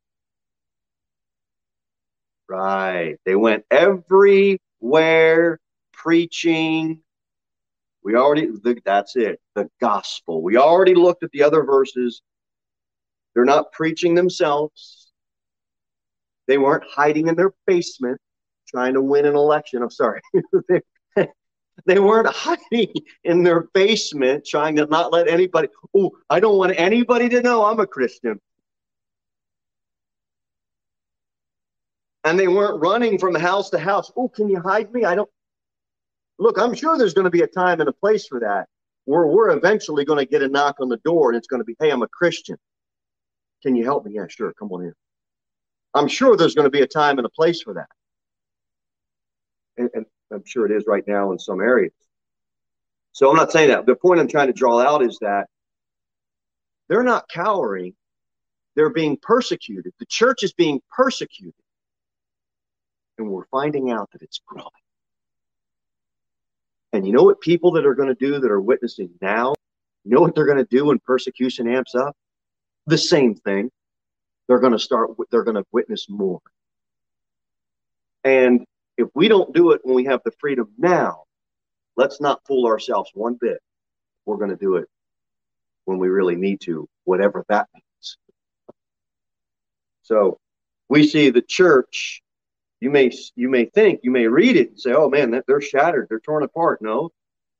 Right. 2.47 3.17
They 3.25 3.35
went 3.35 3.65
everywhere 3.71 5.59
preaching. 5.91 7.01
We 8.03 8.15
already, 8.15 8.49
that's 8.85 9.15
it, 9.15 9.41
the 9.55 9.67
gospel. 9.81 10.43
We 10.43 10.57
already 10.57 10.93
looked 10.93 11.23
at 11.23 11.31
the 11.31 11.41
other 11.41 11.63
verses. 11.63 12.21
They're 13.33 13.43
not 13.43 13.71
preaching 13.71 14.13
themselves. 14.13 15.11
They 16.47 16.59
weren't 16.59 16.85
hiding 16.87 17.27
in 17.27 17.35
their 17.35 17.53
basement 17.65 18.19
trying 18.67 18.93
to 18.93 19.01
win 19.01 19.25
an 19.25 19.35
election. 19.35 19.81
I'm 19.81 19.89
sorry. 19.89 20.21
They 21.85 21.99
weren't 21.99 22.27
hiding 22.33 22.93
in 23.23 23.43
their 23.43 23.61
basement 23.73 24.45
trying 24.45 24.75
to 24.77 24.85
not 24.85 25.11
let 25.11 25.27
anybody, 25.27 25.69
oh, 25.95 26.11
I 26.29 26.39
don't 26.39 26.57
want 26.57 26.73
anybody 26.77 27.29
to 27.29 27.41
know 27.41 27.65
I'm 27.65 27.79
a 27.79 27.87
Christian. 27.87 28.39
And 32.23 32.37
they 32.37 32.47
weren't 32.47 32.81
running 32.81 33.17
from 33.17 33.35
house 33.35 33.69
to 33.71 33.79
house. 33.79 34.11
Oh, 34.15 34.27
can 34.27 34.49
you 34.49 34.59
hide 34.59 34.91
me? 34.93 35.05
I 35.05 35.15
don't. 35.15 35.29
Look, 36.37 36.57
I'm 36.57 36.73
sure 36.73 36.97
there's 36.97 37.13
going 37.13 37.25
to 37.25 37.31
be 37.31 37.41
a 37.41 37.47
time 37.47 37.79
and 37.79 37.89
a 37.89 37.93
place 37.93 38.27
for 38.27 38.39
that 38.41 38.67
where 39.05 39.25
we're 39.25 39.49
eventually 39.49 40.05
going 40.05 40.19
to 40.19 40.25
get 40.25 40.43
a 40.43 40.47
knock 40.47 40.75
on 40.79 40.89
the 40.89 40.97
door 40.97 41.29
and 41.29 41.37
it's 41.37 41.47
going 41.47 41.61
to 41.61 41.65
be, 41.65 41.75
hey, 41.79 41.89
I'm 41.89 42.03
a 42.03 42.07
Christian. 42.07 42.57
Can 43.63 43.75
you 43.75 43.83
help 43.83 44.05
me? 44.05 44.13
Yeah, 44.13 44.27
sure. 44.27 44.53
Come 44.53 44.71
on 44.71 44.83
in. 44.83 44.93
I'm 45.93 46.07
sure 46.07 46.37
there's 46.37 46.55
going 46.55 46.67
to 46.67 46.71
be 46.71 46.81
a 46.81 46.87
time 46.87 47.17
and 47.17 47.25
a 47.25 47.29
place 47.29 47.61
for 47.61 47.73
that. 47.73 47.89
And, 49.77 49.89
and 49.93 50.05
I'm 50.31 50.45
sure 50.45 50.65
it 50.65 50.71
is 50.71 50.83
right 50.87 51.03
now 51.07 51.31
in 51.31 51.39
some 51.39 51.61
areas. 51.61 51.93
So 53.11 53.29
I'm 53.29 53.35
not 53.35 53.51
saying 53.51 53.69
that. 53.69 53.85
The 53.85 53.95
point 53.95 54.19
I'm 54.19 54.27
trying 54.27 54.47
to 54.47 54.53
draw 54.53 54.79
out 54.79 55.01
is 55.01 55.17
that 55.21 55.47
they're 56.87 57.03
not 57.03 57.27
cowering, 57.29 57.93
they're 58.75 58.89
being 58.89 59.17
persecuted. 59.21 59.93
The 59.99 60.05
church 60.05 60.43
is 60.43 60.53
being 60.53 60.81
persecuted. 60.95 61.53
And 63.17 63.29
we're 63.29 63.45
finding 63.51 63.91
out 63.91 64.09
that 64.13 64.21
it's 64.21 64.39
growing. 64.45 64.69
And 66.93 67.05
you 67.05 67.13
know 67.13 67.23
what 67.23 67.41
people 67.41 67.71
that 67.73 67.85
are 67.85 67.93
going 67.93 68.09
to 68.09 68.15
do 68.15 68.39
that 68.39 68.49
are 68.49 68.61
witnessing 68.61 69.09
now? 69.21 69.53
You 70.05 70.15
know 70.15 70.21
what 70.21 70.33
they're 70.33 70.45
going 70.45 70.57
to 70.57 70.63
do 70.65 70.85
when 70.85 70.99
persecution 70.99 71.67
amps 71.67 71.93
up? 71.93 72.15
The 72.87 72.97
same 72.97 73.35
thing. 73.35 73.69
They're 74.47 74.59
going 74.59 74.73
to 74.73 74.79
start, 74.79 75.11
they're 75.29 75.43
going 75.43 75.57
to 75.57 75.65
witness 75.71 76.07
more. 76.09 76.39
And 78.23 78.65
if 78.99 79.09
we 79.15 79.29
don't 79.29 79.53
do 79.53 79.71
it 79.73 79.81
when 79.85 79.95
we 79.95 80.05
have 80.05 80.21
the 80.25 80.33
freedom 80.41 80.69
now, 80.77 81.23
let's 81.97 82.21
not 82.21 82.41
fool 82.47 82.67
ourselves 82.67 83.11
one 83.15 83.37
bit. 83.41 83.59
We're 84.25 84.37
going 84.37 84.51
to 84.51 84.57
do 84.57 84.77
it 84.77 84.87
when 85.85 85.99
we 85.99 86.09
really 86.09 86.35
need 86.37 86.61
to, 86.61 86.87
whatever 87.05 87.45
that 87.49 87.67
means. 87.73 88.17
So 90.03 90.39
we 90.89 91.07
see 91.07 91.31
the 91.31 91.41
church 91.43 92.21
You 92.81 92.91
may 92.91 93.11
you 93.35 93.49
may 93.49 93.65
think, 93.65 94.01
you 94.03 94.11
may 94.11 94.27
read 94.27 94.55
it 94.57 94.69
and 94.71 94.79
say, 94.79 94.93
"Oh 94.93 95.09
man, 95.09 95.41
they're 95.47 95.61
shattered, 95.61 96.07
they're 96.09 96.21
torn 96.21 96.43
apart." 96.43 96.81
No, 96.81 97.11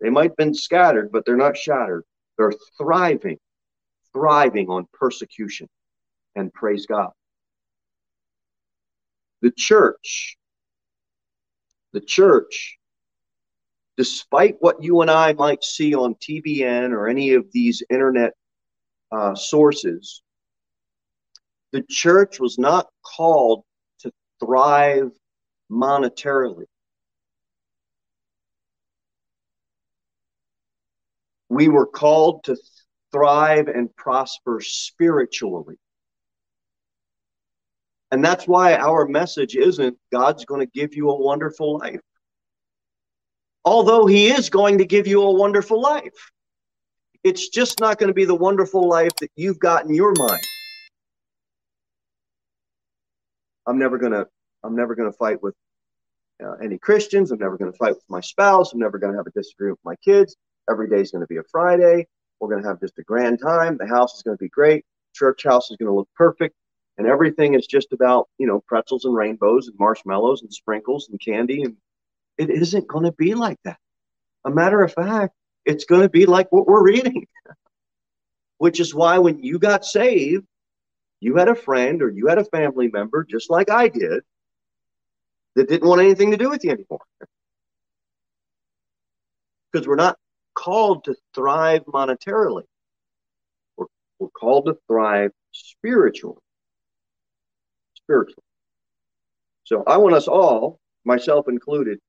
they 0.01 0.11
might 0.11 0.31
have 0.31 0.37
been 0.37 0.53
scattered, 0.55 1.11
but 1.11 1.25
they're 1.25 1.37
not 1.37 1.57
shattered. 1.57 2.05
They're 2.37 2.53
thriving, 2.77 3.39
thriving 4.13 4.69
on 4.69 4.87
persecution, 4.93 5.69
and 6.35 6.53
praise 6.53 6.85
God. 6.87 7.11
The 9.41 9.51
church, 9.51 10.37
the 11.93 12.01
church, 12.01 12.77
despite 13.97 14.57
what 14.59 14.83
you 14.83 15.01
and 15.01 15.11
I 15.11 15.33
might 15.33 15.63
see 15.63 15.93
on 15.93 16.15
TBN 16.15 16.91
or 16.91 17.07
any 17.07 17.33
of 17.33 17.45
these 17.51 17.83
internet 17.89 18.33
uh, 19.11 19.35
sources, 19.35 20.21
the 21.71 21.83
church 21.89 22.39
was 22.39 22.57
not 22.57 22.87
called 23.03 23.63
to 23.99 24.11
thrive 24.39 25.11
monetarily. 25.71 26.65
We 31.49 31.67
were 31.67 31.87
called 31.87 32.43
to 32.45 32.57
thrive 33.11 33.67
and 33.67 33.93
prosper 33.95 34.61
spiritually. 34.61 35.75
And 38.11 38.23
that's 38.23 38.47
why 38.47 38.75
our 38.75 39.07
message 39.07 39.55
isn't 39.55 39.97
God's 40.11 40.45
going 40.45 40.65
to 40.65 40.71
give 40.73 40.95
you 40.95 41.09
a 41.09 41.21
wonderful 41.21 41.77
life. 41.77 42.01
Although 43.65 44.05
He 44.05 44.29
is 44.29 44.49
going 44.49 44.77
to 44.79 44.85
give 44.85 45.05
you 45.05 45.21
a 45.21 45.31
wonderful 45.31 45.79
life, 45.79 46.31
it's 47.23 47.49
just 47.49 47.79
not 47.79 47.99
going 47.99 48.07
to 48.07 48.13
be 48.13 48.25
the 48.25 48.35
wonderful 48.35 48.87
life 48.87 49.11
that 49.19 49.31
you've 49.35 49.59
got 49.59 49.85
in 49.85 49.93
your 49.93 50.13
mind. 50.17 50.41
I'm 53.67 53.77
never 53.77 53.97
going 53.97 54.13
to 54.13 54.25
I'm 54.63 54.75
never 54.75 54.95
going 54.95 55.11
to 55.11 55.17
fight 55.17 55.41
with 55.41 55.55
uh, 56.43 56.53
any 56.63 56.77
Christians. 56.77 57.31
I'm 57.31 57.39
never 57.39 57.57
going 57.57 57.71
to 57.71 57.77
fight 57.77 57.93
with 57.93 58.03
my 58.09 58.21
spouse. 58.21 58.73
I'm 58.73 58.79
never 58.79 58.97
going 58.97 59.13
to 59.13 59.17
have 59.17 59.27
a 59.27 59.31
disagreement 59.31 59.79
with 59.83 59.91
my 59.91 59.95
kids. 59.97 60.35
Every 60.69 60.89
day 60.89 61.01
is 61.01 61.11
going 61.11 61.21
to 61.21 61.27
be 61.27 61.37
a 61.37 61.43
Friday. 61.51 62.07
We're 62.39 62.49
going 62.49 62.63
to 62.63 62.67
have 62.67 62.79
just 62.79 62.97
a 62.97 63.03
grand 63.03 63.39
time. 63.41 63.77
The 63.77 63.87
house 63.87 64.15
is 64.15 64.23
going 64.23 64.37
to 64.37 64.43
be 64.43 64.49
great. 64.49 64.85
Church 65.13 65.43
house 65.43 65.69
is 65.71 65.77
going 65.77 65.87
to 65.87 65.95
look 65.95 66.09
perfect. 66.15 66.55
And 66.99 67.07
everything 67.07 67.53
is 67.53 67.65
just 67.65 67.93
about, 67.93 68.27
you 68.37 68.45
know, 68.45 68.61
pretzels 68.67 69.05
and 69.05 69.15
rainbows 69.15 69.69
and 69.69 69.79
marshmallows 69.79 70.41
and 70.41 70.53
sprinkles 70.53 71.07
and 71.07 71.17
candy. 71.19 71.63
And 71.63 71.77
it 72.37 72.49
isn't 72.49 72.89
going 72.89 73.05
to 73.05 73.13
be 73.13 73.35
like 73.35 73.57
that. 73.63 73.79
A 74.43 74.49
matter 74.49 74.83
of 74.83 74.93
fact, 74.93 75.33
it's 75.63 75.85
going 75.85 76.01
to 76.01 76.09
be 76.09 76.25
like 76.25 76.51
what 76.51 76.67
we're 76.67 76.83
reading, 76.83 77.25
which 78.57 78.81
is 78.81 78.93
why 78.93 79.17
when 79.17 79.41
you 79.41 79.59
got 79.59 79.85
saved, 79.85 80.45
you 81.21 81.37
had 81.37 81.47
a 81.47 81.55
friend 81.55 82.01
or 82.01 82.09
you 82.09 82.27
had 82.27 82.37
a 82.37 82.43
family 82.43 82.89
member, 82.89 83.23
just 83.23 83.49
like 83.49 83.69
I 83.69 83.87
did, 83.87 84.21
that 85.55 85.69
didn't 85.69 85.87
want 85.87 86.01
anything 86.01 86.31
to 86.31 86.37
do 86.37 86.49
with 86.49 86.63
you 86.65 86.71
anymore. 86.71 86.99
Because 89.71 89.87
we're 89.87 89.97
not 89.97 90.17
called 90.55 91.03
to 91.03 91.15
thrive 91.35 91.85
monetarily, 91.85 92.63
we're, 93.77 93.85
we're 94.17 94.29
called 94.29 94.65
to 94.65 94.75
thrive 94.87 95.29
spiritually. 95.51 96.41
Spiritually. 98.09 98.43
So 99.65 99.83
I 99.85 99.97
want 99.97 100.15
us 100.15 100.27
all, 100.27 100.79
myself 101.05 101.47
included, 101.47 101.99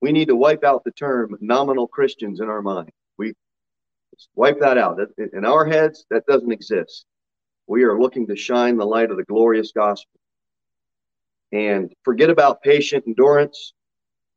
we 0.00 0.10
need 0.10 0.28
to 0.28 0.36
wipe 0.36 0.64
out 0.64 0.84
the 0.84 0.90
term 0.92 1.36
nominal 1.42 1.86
Christians 1.86 2.40
in 2.40 2.48
our 2.48 2.62
mind. 2.62 2.88
We 3.18 3.34
wipe 4.34 4.58
that 4.60 4.78
out. 4.78 4.98
In 5.34 5.44
our 5.44 5.66
heads, 5.66 6.06
that 6.08 6.24
doesn't 6.24 6.50
exist. 6.50 7.04
We 7.66 7.82
are 7.82 8.00
looking 8.00 8.26
to 8.28 8.36
shine 8.36 8.78
the 8.78 8.86
light 8.86 9.10
of 9.10 9.18
the 9.18 9.24
glorious 9.24 9.70
gospel 9.72 10.18
and 11.52 11.92
forget 12.04 12.30
about 12.30 12.62
patient 12.62 13.04
endurance 13.06 13.74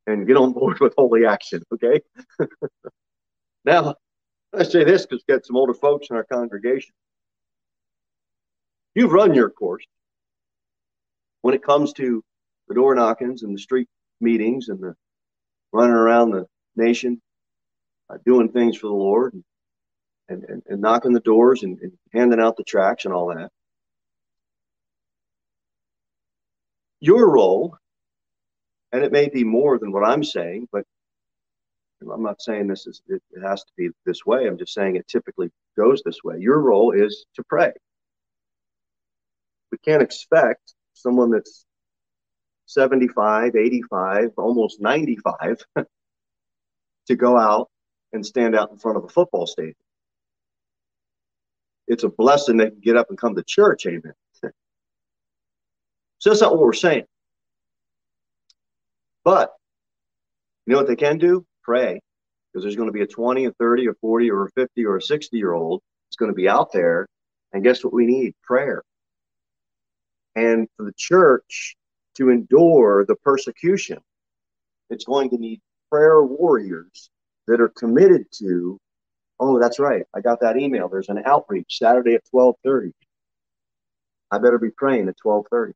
and 0.07 0.27
get 0.27 0.35
on 0.35 0.51
board 0.51 0.79
with 0.81 0.93
holy 0.97 1.25
action. 1.25 1.63
Okay. 1.73 2.01
now, 3.63 3.95
I 4.53 4.63
say 4.63 4.83
this 4.83 5.05
because 5.05 5.23
we've 5.25 5.37
got 5.37 5.45
some 5.45 5.55
older 5.55 5.73
folks 5.73 6.07
in 6.09 6.17
our 6.17 6.25
congregation. 6.25 6.91
You've 8.93 9.13
run 9.13 9.33
your 9.33 9.49
course 9.49 9.85
when 11.45 11.53
it 11.53 11.63
comes 11.63 11.93
to 11.93 12.23
the 12.69 12.75
door 12.75 12.95
knockings 12.95 13.43
and 13.43 13.55
the 13.55 13.61
street 13.61 13.87
meetings 14.19 14.69
and 14.69 14.79
the 14.81 14.95
running 15.71 15.93
around 15.95 16.31
the 16.31 16.47
nation, 16.75 17.21
uh, 18.09 18.17
doing 18.25 18.49
things 18.49 18.75
for 18.75 18.87
the 18.87 18.93
Lord 18.93 19.35
and, 20.27 20.43
and, 20.45 20.63
and 20.67 20.81
knocking 20.81 21.13
the 21.13 21.19
doors 21.19 21.61
and, 21.61 21.77
and 21.81 21.91
handing 22.13 22.39
out 22.41 22.57
the 22.57 22.63
tracts 22.63 23.05
and 23.05 23.13
all 23.13 23.27
that. 23.27 23.51
your 26.99 27.31
role, 27.31 27.77
and 28.91 29.03
it 29.03 29.11
may 29.11 29.29
be 29.29 29.43
more 29.43 29.77
than 29.77 29.91
what 29.91 30.07
I'm 30.07 30.23
saying, 30.23 30.67
but 30.71 30.85
I'm 32.11 32.23
not 32.23 32.41
saying 32.41 32.67
this 32.67 32.87
is 32.87 33.01
it, 33.07 33.21
it 33.31 33.41
has 33.41 33.63
to 33.63 33.71
be 33.77 33.89
this 34.05 34.25
way. 34.25 34.47
I'm 34.47 34.57
just 34.57 34.73
saying 34.73 34.95
it 34.95 35.07
typically 35.07 35.51
goes 35.77 36.01
this 36.03 36.23
way. 36.23 36.37
Your 36.39 36.59
role 36.61 36.91
is 36.93 37.27
to 37.35 37.43
pray. 37.43 37.73
We 39.71 39.77
can't 39.79 40.03
expect 40.03 40.74
someone 40.95 41.31
that's 41.31 41.65
75, 42.65 43.55
85, 43.55 44.31
almost 44.37 44.81
95 44.81 45.63
to 47.07 47.15
go 47.15 47.37
out 47.37 47.69
and 48.13 48.25
stand 48.25 48.55
out 48.55 48.71
in 48.71 48.77
front 48.77 48.97
of 48.97 49.03
a 49.03 49.09
football 49.09 49.45
stadium. 49.45 49.75
It's 51.87 52.03
a 52.03 52.09
blessing 52.09 52.57
they 52.57 52.71
can 52.71 52.79
get 52.79 52.97
up 52.97 53.09
and 53.09 53.17
come 53.17 53.35
to 53.35 53.43
church, 53.43 53.85
amen. 53.85 54.13
So 56.19 56.29
that's 56.31 56.41
not 56.41 56.53
what 56.53 56.61
we're 56.61 56.73
saying. 56.73 57.03
But 59.23 59.51
you 60.65 60.73
know 60.73 60.79
what 60.79 60.87
they 60.87 60.95
can 60.95 61.17
do? 61.19 61.45
Pray. 61.61 61.99
Because 62.51 62.63
there's 62.63 62.75
going 62.75 62.87
to 62.87 62.93
be 62.93 63.01
a 63.01 63.07
20, 63.07 63.45
a 63.45 63.51
30, 63.51 63.87
a 63.87 63.93
40, 64.01 64.31
or 64.31 64.45
a 64.45 64.51
50, 64.51 64.85
or 64.85 64.97
a 64.97 65.01
60 65.01 65.37
year 65.37 65.53
old 65.53 65.81
that's 66.07 66.15
going 66.15 66.31
to 66.31 66.35
be 66.35 66.47
out 66.47 66.71
there. 66.71 67.05
And 67.53 67.63
guess 67.63 67.83
what 67.83 67.93
we 67.93 68.05
need? 68.05 68.33
Prayer. 68.43 68.81
And 70.35 70.67
for 70.75 70.85
the 70.85 70.93
church 70.97 71.75
to 72.15 72.29
endure 72.29 73.05
the 73.05 73.15
persecution, 73.15 73.99
it's 74.89 75.05
going 75.05 75.29
to 75.29 75.37
need 75.37 75.61
prayer 75.91 76.23
warriors 76.23 77.09
that 77.47 77.61
are 77.61 77.69
committed 77.69 78.25
to, 78.39 78.79
oh, 79.39 79.59
that's 79.59 79.79
right. 79.79 80.03
I 80.13 80.21
got 80.21 80.41
that 80.41 80.57
email. 80.57 80.89
There's 80.89 81.09
an 81.09 81.21
outreach 81.25 81.77
Saturday 81.77 82.15
at 82.15 82.23
1230. 82.31 82.93
I 84.31 84.37
better 84.37 84.57
be 84.57 84.71
praying 84.71 85.07
at 85.07 85.15
1230. 85.21 85.73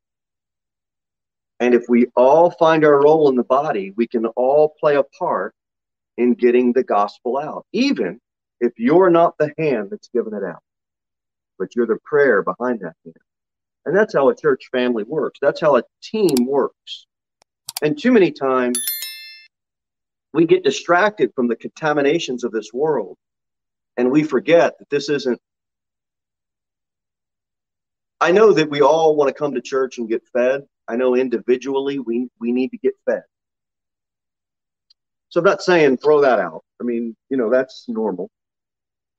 And 1.60 1.74
if 1.74 1.84
we 1.88 2.06
all 2.16 2.50
find 2.50 2.84
our 2.84 3.02
role 3.02 3.28
in 3.28 3.36
the 3.36 3.44
body, 3.44 3.92
we 3.96 4.06
can 4.06 4.26
all 4.26 4.74
play 4.80 4.96
a 4.96 5.02
part 5.02 5.54
in 6.16 6.34
getting 6.34 6.72
the 6.72 6.82
gospel 6.82 7.38
out, 7.38 7.66
even 7.72 8.20
if 8.60 8.72
you're 8.76 9.10
not 9.10 9.36
the 9.38 9.52
hand 9.58 9.88
that's 9.90 10.10
giving 10.12 10.34
it 10.34 10.44
out, 10.44 10.62
but 11.58 11.74
you're 11.76 11.86
the 11.86 11.98
prayer 12.04 12.42
behind 12.42 12.80
that 12.80 12.96
hand. 13.04 13.16
And 13.86 13.96
that's 13.96 14.14
how 14.14 14.28
a 14.28 14.36
church 14.36 14.68
family 14.70 15.04
works. 15.04 15.38
That's 15.40 15.60
how 15.60 15.76
a 15.76 15.82
team 16.02 16.46
works. 16.46 17.06
And 17.82 17.98
too 17.98 18.12
many 18.12 18.30
times 18.30 18.78
we 20.32 20.44
get 20.44 20.64
distracted 20.64 21.32
from 21.34 21.48
the 21.48 21.56
contaminations 21.56 22.44
of 22.44 22.52
this 22.52 22.72
world 22.72 23.16
and 23.96 24.10
we 24.10 24.22
forget 24.22 24.78
that 24.78 24.90
this 24.90 25.08
isn't. 25.08 25.40
I 28.20 28.32
know 28.32 28.52
that 28.52 28.68
we 28.68 28.82
all 28.82 29.16
want 29.16 29.28
to 29.28 29.34
come 29.34 29.54
to 29.54 29.62
church 29.62 29.96
and 29.96 30.08
get 30.08 30.22
fed, 30.32 30.66
I 30.90 30.96
know 30.96 31.14
individually 31.14 32.00
we, 32.00 32.28
we 32.40 32.50
need 32.50 32.70
to 32.70 32.76
get 32.78 32.94
fed. 33.06 33.22
So 35.28 35.38
I'm 35.38 35.44
not 35.44 35.62
saying 35.62 35.98
throw 35.98 36.20
that 36.22 36.40
out. 36.40 36.64
I 36.80 36.84
mean, 36.84 37.14
you 37.28 37.36
know, 37.36 37.48
that's 37.48 37.84
normal. 37.86 38.28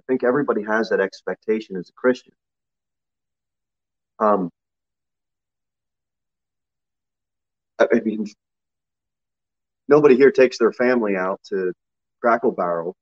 I 0.02 0.04
think 0.06 0.26
everybody 0.26 0.64
has 0.64 0.90
that 0.90 1.00
expectation 1.00 1.78
as 1.78 1.88
a 1.88 1.94
Christian. 1.94 2.34
Um, 4.22 4.50
I 7.80 8.00
mean, 8.06 8.28
nobody 9.88 10.16
here 10.16 10.32
takes 10.32 10.58
their 10.60 10.72
family 10.72 11.16
out 11.16 11.42
to 11.50 11.74
Cracker 12.22 12.52
Barrel 12.52 12.96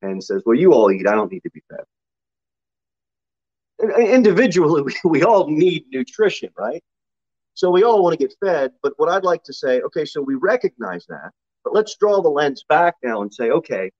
and 0.00 0.24
says, 0.24 0.42
"Well, 0.46 0.56
you 0.56 0.72
all 0.72 0.90
eat. 0.90 1.06
I 1.06 1.14
don't 1.14 1.30
need 1.30 1.42
to 1.44 1.50
be 1.50 1.62
fed." 1.70 1.84
Individually, 3.98 4.82
we, 5.04 5.20
we 5.20 5.22
all 5.24 5.48
need 5.48 5.84
nutrition, 5.92 6.50
right? 6.58 6.82
So 7.54 7.70
we 7.70 7.82
all 7.84 8.02
want 8.02 8.18
to 8.18 8.26
get 8.26 8.34
fed. 8.42 8.72
But 8.82 8.94
what 8.96 9.10
I'd 9.10 9.24
like 9.24 9.44
to 9.44 9.52
say, 9.52 9.82
okay, 9.82 10.04
so 10.06 10.22
we 10.22 10.36
recognize 10.36 11.04
that, 11.06 11.30
but 11.64 11.74
let's 11.74 11.96
draw 11.96 12.22
the 12.22 12.30
lens 12.30 12.64
back 12.68 12.94
now 13.02 13.22
and 13.22 13.32
say, 13.32 13.50
okay, 13.50 13.90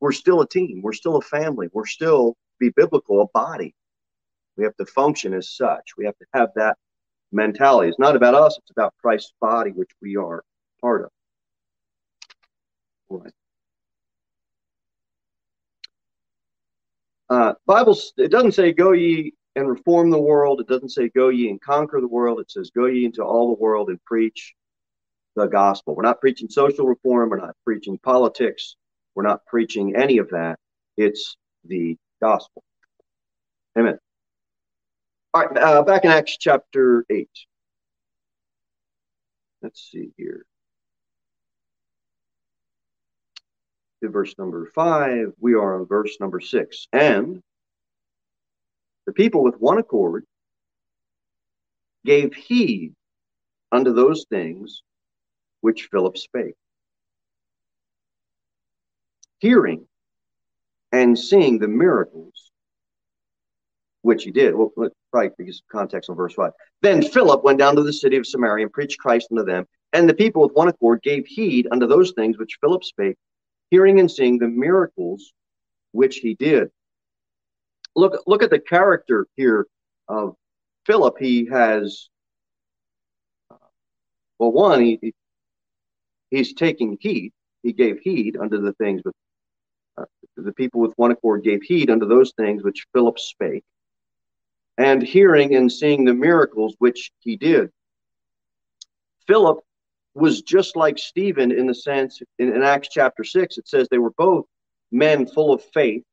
we're 0.00 0.12
still 0.12 0.40
a 0.40 0.48
team. 0.48 0.82
We're 0.82 0.92
still 0.92 1.16
a 1.16 1.22
family. 1.22 1.68
We're 1.72 1.86
still, 1.86 2.34
be 2.62 2.72
biblical, 2.74 3.20
a 3.22 3.26
body. 3.34 3.74
We 4.56 4.64
have 4.64 4.76
to 4.76 4.86
function 4.86 5.34
as 5.34 5.50
such. 5.50 5.90
We 5.96 6.04
have 6.04 6.16
to 6.18 6.26
have 6.34 6.50
that 6.56 6.76
mentality. 7.32 7.88
It's 7.88 7.98
not 7.98 8.16
about 8.16 8.34
us, 8.34 8.56
it's 8.58 8.70
about 8.70 8.94
Christ's 9.00 9.32
body, 9.40 9.70
which 9.70 9.90
we 10.00 10.16
are 10.16 10.44
part 10.80 11.02
of. 11.04 11.10
All 13.08 13.18
right. 13.18 13.32
Uh, 17.28 17.54
Bible, 17.66 17.98
it 18.18 18.30
doesn't 18.30 18.52
say, 18.52 18.72
go 18.72 18.92
ye 18.92 19.32
and 19.56 19.68
reform 19.68 20.10
the 20.10 20.18
world. 20.18 20.60
It 20.60 20.68
doesn't 20.68 20.90
say 20.90 21.08
go 21.08 21.30
ye 21.30 21.48
and 21.48 21.60
conquer 21.60 22.00
the 22.00 22.08
world. 22.08 22.40
It 22.40 22.50
says 22.50 22.70
go 22.70 22.86
ye 22.86 23.04
into 23.04 23.22
all 23.22 23.48
the 23.48 23.60
world 23.60 23.88
and 23.88 24.02
preach 24.04 24.54
the 25.34 25.46
gospel. 25.46 25.94
We're 25.94 26.02
not 26.02 26.20
preaching 26.20 26.50
social 26.50 26.86
reform. 26.86 27.30
We're 27.30 27.38
not 27.38 27.56
preaching 27.64 27.98
politics. 27.98 28.76
We're 29.14 29.22
not 29.22 29.44
preaching 29.46 29.96
any 29.96 30.18
of 30.18 30.28
that. 30.30 30.58
It's 30.96 31.36
the 31.64 31.96
gospel. 32.22 32.62
Amen. 33.76 33.98
All 35.34 35.44
right, 35.44 35.58
uh, 35.58 35.82
back 35.82 36.04
in 36.04 36.10
Acts 36.10 36.36
chapter 36.38 37.04
8. 37.10 37.28
Let's 39.60 39.90
see 39.90 40.10
here. 40.16 40.44
To 44.02 44.08
verse 44.08 44.34
number 44.38 44.70
5, 44.74 45.32
we 45.40 45.54
are 45.54 45.80
on 45.80 45.86
verse 45.86 46.16
number 46.20 46.40
6. 46.40 46.88
And 46.92 47.40
the 49.06 49.12
people 49.12 49.42
with 49.42 49.56
one 49.56 49.78
accord 49.78 50.24
gave 52.04 52.34
heed 52.34 52.94
unto 53.70 53.92
those 53.92 54.26
things 54.28 54.82
which 55.60 55.88
Philip 55.90 56.18
spake. 56.18 56.54
Hearing 59.38 59.86
and 60.92 61.18
seeing 61.18 61.58
the 61.58 61.68
miracles 61.68 62.52
which 64.02 64.24
he 64.24 64.30
did. 64.30 64.54
Well, 64.54 64.72
probably 65.10 65.30
because 65.38 65.62
context 65.70 66.10
on 66.10 66.16
verse 66.16 66.34
5. 66.34 66.52
Then 66.82 67.02
Philip 67.02 67.42
went 67.44 67.58
down 67.58 67.76
to 67.76 67.82
the 67.82 67.92
city 67.92 68.16
of 68.16 68.26
Samaria 68.26 68.64
and 68.66 68.72
preached 68.72 68.98
Christ 68.98 69.28
unto 69.30 69.44
them. 69.44 69.66
And 69.92 70.08
the 70.08 70.14
people 70.14 70.42
with 70.42 70.52
one 70.52 70.68
accord 70.68 71.02
gave 71.02 71.26
heed 71.26 71.68
unto 71.70 71.86
those 71.86 72.12
things 72.12 72.38
which 72.38 72.58
Philip 72.60 72.84
spake, 72.84 73.16
hearing 73.70 74.00
and 74.00 74.10
seeing 74.10 74.38
the 74.38 74.48
miracles 74.48 75.32
which 75.92 76.16
he 76.16 76.34
did. 76.34 76.70
Look, 77.94 78.22
look 78.26 78.42
at 78.42 78.50
the 78.50 78.58
character 78.58 79.26
here 79.36 79.66
of 80.08 80.34
Philip. 80.86 81.16
He 81.18 81.46
has, 81.46 82.08
well, 84.38 84.52
one, 84.52 84.80
he, 84.80 85.14
he's 86.30 86.54
taking 86.54 86.96
heed. 87.00 87.32
He 87.62 87.72
gave 87.72 88.00
heed 88.00 88.36
unto 88.36 88.60
the 88.60 88.72
things, 88.72 89.02
uh, 89.06 89.10
the 90.36 90.52
people 90.52 90.80
with 90.80 90.92
one 90.96 91.10
accord 91.10 91.44
gave 91.44 91.62
heed 91.62 91.90
unto 91.90 92.06
those 92.06 92.32
things 92.36 92.62
which 92.62 92.86
Philip 92.92 93.18
spake 93.18 93.64
and 94.78 95.02
hearing 95.02 95.54
and 95.54 95.70
seeing 95.70 96.04
the 96.04 96.14
miracles 96.14 96.74
which 96.78 97.10
he 97.20 97.36
did. 97.36 97.70
Philip 99.26 99.60
was 100.14 100.42
just 100.42 100.76
like 100.76 100.98
Stephen 100.98 101.52
in 101.52 101.66
the 101.66 101.74
sense, 101.74 102.20
in, 102.38 102.54
in, 102.54 102.62
Acts 102.62 102.88
chapter 102.90 103.24
6, 103.24 103.58
it 103.58 103.68
says 103.68 103.88
they 103.88 103.98
were 103.98 104.12
both 104.16 104.46
men 104.90 105.26
full 105.26 105.52
of 105.52 105.64
faith 105.72 106.04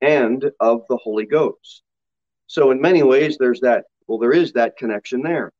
and 0.00 0.50
of 0.60 0.82
the 0.88 0.96
Holy 0.96 1.24
Ghost. 1.24 1.82
So, 2.46 2.70
in 2.70 2.80
many 2.80 3.02
ways, 3.02 3.38
there's 3.38 3.60
that, 3.60 3.84
well, 4.06 4.18
there 4.18 4.32
is 4.32 4.52
that 4.52 4.76
connection 4.76 5.22
there. 5.22 5.52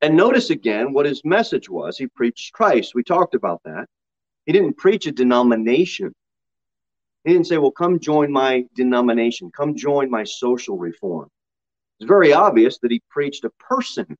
And 0.00 0.16
notice 0.16 0.50
again 0.50 0.92
what 0.92 1.06
his 1.06 1.24
message 1.24 1.68
was. 1.68 1.98
He 1.98 2.06
preached 2.06 2.52
Christ. 2.52 2.94
We 2.94 3.02
talked 3.02 3.34
about 3.34 3.62
that. 3.64 3.86
He 4.46 4.52
didn't 4.52 4.76
preach 4.76 5.06
a 5.06 5.12
denomination. 5.12 6.14
He 7.24 7.32
didn't 7.32 7.46
say, 7.46 7.56
well, 7.56 7.70
come 7.70 7.98
join 7.98 8.30
my 8.30 8.66
denomination, 8.74 9.50
come 9.50 9.74
join 9.74 10.10
my 10.10 10.24
social 10.24 10.76
reform. 10.76 11.30
It's 11.98 12.08
very 12.08 12.32
obvious 12.32 12.78
that 12.78 12.90
he 12.90 13.02
preached 13.08 13.44
a 13.44 13.50
person. 13.50 14.16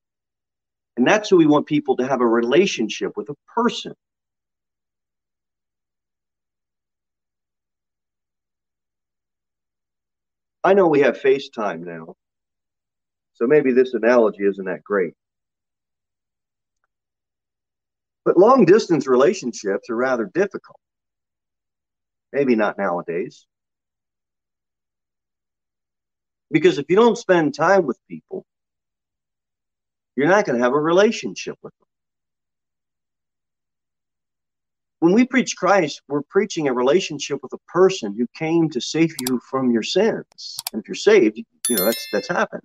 And 0.96 1.06
that's 1.06 1.28
who 1.28 1.36
we 1.36 1.46
want 1.46 1.66
people 1.66 1.96
to 1.96 2.06
have 2.06 2.20
a 2.20 2.26
relationship 2.26 3.12
with 3.16 3.28
a 3.28 3.34
person. 3.54 3.94
I 10.62 10.72
know 10.72 10.88
we 10.88 11.00
have 11.00 11.20
FaceTime 11.20 11.80
now, 11.80 12.14
so 13.34 13.46
maybe 13.46 13.72
this 13.72 13.92
analogy 13.92 14.44
isn't 14.44 14.64
that 14.64 14.82
great. 14.82 15.12
But 18.24 18.38
long 18.38 18.64
distance 18.64 19.06
relationships 19.06 19.90
are 19.90 19.96
rather 19.96 20.30
difficult. 20.32 20.78
Maybe 22.34 22.56
not 22.56 22.76
nowadays. 22.76 23.46
Because 26.50 26.78
if 26.78 26.86
you 26.88 26.96
don't 26.96 27.16
spend 27.16 27.54
time 27.54 27.86
with 27.86 27.96
people, 28.08 28.44
you're 30.16 30.26
not 30.26 30.44
going 30.44 30.58
to 30.58 30.64
have 30.64 30.74
a 30.74 30.80
relationship 30.80 31.56
with 31.62 31.72
them. 31.78 31.86
When 34.98 35.12
we 35.12 35.26
preach 35.26 35.56
Christ, 35.56 36.02
we're 36.08 36.22
preaching 36.22 36.66
a 36.66 36.72
relationship 36.72 37.38
with 37.42 37.52
a 37.52 37.58
person 37.68 38.16
who 38.16 38.26
came 38.36 38.68
to 38.70 38.80
save 38.80 39.12
you 39.20 39.40
from 39.48 39.70
your 39.70 39.82
sins. 39.84 40.56
And 40.72 40.82
if 40.82 40.88
you're 40.88 40.94
saved, 40.96 41.38
you 41.68 41.76
know, 41.76 41.84
that's 41.84 42.08
that's 42.12 42.28
happened. 42.28 42.62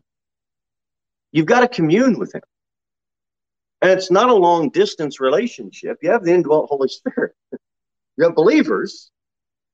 You've 1.31 1.45
got 1.45 1.59
to 1.59 1.67
commune 1.67 2.17
with 2.17 2.33
him. 2.33 2.41
And 3.83 3.91
it's 3.91 4.09
not 4.09 4.29
a 4.29 4.33
long 4.33 4.69
distance 4.69 5.19
relationship. 5.19 5.99
You 6.01 6.09
have 6.09 6.23
the 6.23 6.33
indwelt 6.33 6.69
Holy 6.69 6.87
Spirit. 6.87 7.35
You 8.17 8.25
have 8.25 8.35
believers, 8.35 9.11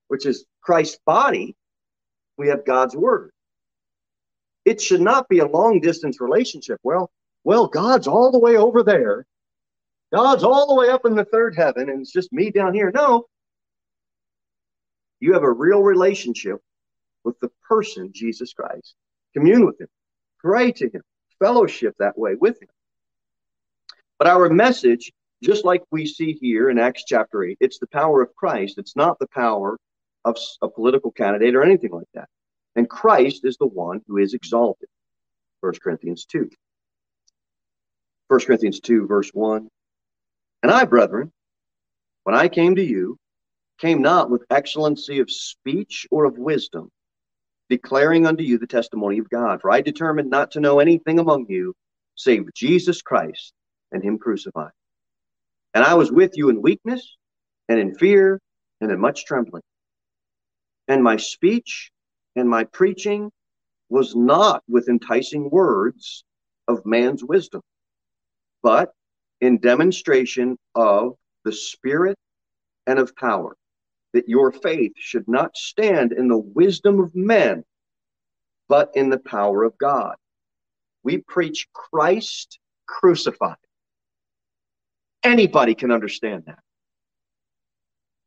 which 0.08 0.26
is 0.26 0.44
Christ's 0.60 0.98
body, 1.06 1.56
we 2.36 2.48
have 2.48 2.64
God's 2.64 2.96
word. 2.96 3.32
It 4.64 4.80
should 4.80 5.00
not 5.00 5.28
be 5.28 5.38
a 5.38 5.46
long 5.46 5.80
distance 5.80 6.20
relationship. 6.20 6.80
Well, 6.82 7.10
well, 7.44 7.68
God's 7.68 8.08
all 8.08 8.32
the 8.32 8.38
way 8.38 8.56
over 8.56 8.82
there. 8.82 9.24
God's 10.12 10.44
all 10.44 10.66
the 10.66 10.74
way 10.74 10.88
up 10.88 11.04
in 11.04 11.14
the 11.14 11.24
third 11.24 11.56
heaven, 11.56 11.88
and 11.88 12.00
it's 12.00 12.12
just 12.12 12.32
me 12.32 12.50
down 12.50 12.74
here. 12.74 12.90
No. 12.92 13.26
You 15.20 15.32
have 15.32 15.44
a 15.44 15.52
real 15.52 15.82
relationship 15.82 16.60
with 17.24 17.38
the 17.40 17.50
person, 17.68 18.10
Jesus 18.12 18.52
Christ. 18.52 18.94
Commune 19.34 19.66
with 19.66 19.80
him, 19.80 19.88
pray 20.38 20.72
to 20.72 20.88
him, 20.88 21.02
fellowship 21.38 21.94
that 21.98 22.18
way 22.18 22.34
with 22.34 22.60
him. 22.60 22.68
But 24.18 24.28
our 24.28 24.48
message, 24.48 25.12
just 25.42 25.64
like 25.64 25.84
we 25.90 26.06
see 26.06 26.32
here 26.32 26.70
in 26.70 26.78
Acts 26.78 27.04
chapter 27.06 27.44
8, 27.44 27.58
it's 27.60 27.78
the 27.78 27.86
power 27.88 28.22
of 28.22 28.34
Christ. 28.34 28.78
It's 28.78 28.96
not 28.96 29.18
the 29.18 29.28
power 29.28 29.76
of 30.26 30.36
a 30.60 30.68
political 30.68 31.12
candidate 31.12 31.54
or 31.54 31.62
anything 31.62 31.92
like 31.92 32.08
that. 32.14 32.28
And 32.74 32.90
Christ 32.90 33.44
is 33.44 33.56
the 33.56 33.66
one 33.66 34.02
who 34.06 34.18
is 34.18 34.34
exalted. 34.34 34.88
1 35.60 35.74
Corinthians 35.82 36.26
2. 36.26 36.50
1 38.28 38.40
Corinthians 38.40 38.80
2, 38.80 39.06
verse 39.06 39.30
1. 39.32 39.68
And 40.62 40.72
I, 40.72 40.84
brethren, 40.84 41.32
when 42.24 42.34
I 42.34 42.48
came 42.48 42.74
to 42.74 42.84
you, 42.84 43.16
came 43.78 44.02
not 44.02 44.30
with 44.30 44.44
excellency 44.50 45.20
of 45.20 45.30
speech 45.30 46.06
or 46.10 46.24
of 46.24 46.38
wisdom, 46.38 46.90
declaring 47.70 48.26
unto 48.26 48.42
you 48.42 48.58
the 48.58 48.66
testimony 48.66 49.18
of 49.18 49.30
God. 49.30 49.60
For 49.60 49.70
I 49.70 49.80
determined 49.80 50.28
not 50.28 50.50
to 50.52 50.60
know 50.60 50.80
anything 50.80 51.18
among 51.18 51.46
you 51.48 51.74
save 52.16 52.52
Jesus 52.54 53.00
Christ 53.00 53.52
and 53.92 54.02
Him 54.02 54.18
crucified. 54.18 54.72
And 55.72 55.84
I 55.84 55.94
was 55.94 56.10
with 56.10 56.36
you 56.36 56.48
in 56.48 56.62
weakness 56.62 57.16
and 57.68 57.78
in 57.78 57.94
fear 57.94 58.40
and 58.80 58.90
in 58.90 58.98
much 58.98 59.24
trembling. 59.24 59.62
And 60.88 61.02
my 61.02 61.16
speech 61.16 61.90
and 62.36 62.48
my 62.48 62.64
preaching 62.64 63.30
was 63.88 64.14
not 64.14 64.62
with 64.68 64.88
enticing 64.88 65.50
words 65.50 66.24
of 66.68 66.84
man's 66.84 67.24
wisdom, 67.24 67.62
but 68.62 68.92
in 69.40 69.58
demonstration 69.58 70.56
of 70.74 71.16
the 71.44 71.52
Spirit 71.52 72.16
and 72.86 72.98
of 72.98 73.14
power, 73.16 73.56
that 74.12 74.28
your 74.28 74.50
faith 74.50 74.92
should 74.96 75.28
not 75.28 75.56
stand 75.56 76.12
in 76.12 76.28
the 76.28 76.38
wisdom 76.38 77.00
of 77.00 77.14
men, 77.14 77.64
but 78.68 78.90
in 78.94 79.10
the 79.10 79.18
power 79.18 79.62
of 79.62 79.76
God. 79.78 80.16
We 81.02 81.18
preach 81.18 81.68
Christ 81.72 82.58
crucified. 82.86 83.56
Anybody 85.22 85.74
can 85.74 85.90
understand 85.90 86.44
that. 86.46 86.58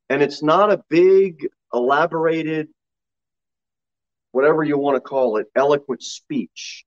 And 0.10 0.22
it's 0.22 0.42
not 0.42 0.72
a 0.72 0.84
big 0.90 1.48
elaborated, 1.74 2.68
whatever 4.32 4.64
you 4.64 4.78
want 4.78 4.96
to 4.96 5.02
call 5.02 5.38
it, 5.38 5.48
eloquent 5.56 6.04
speech. 6.04 6.86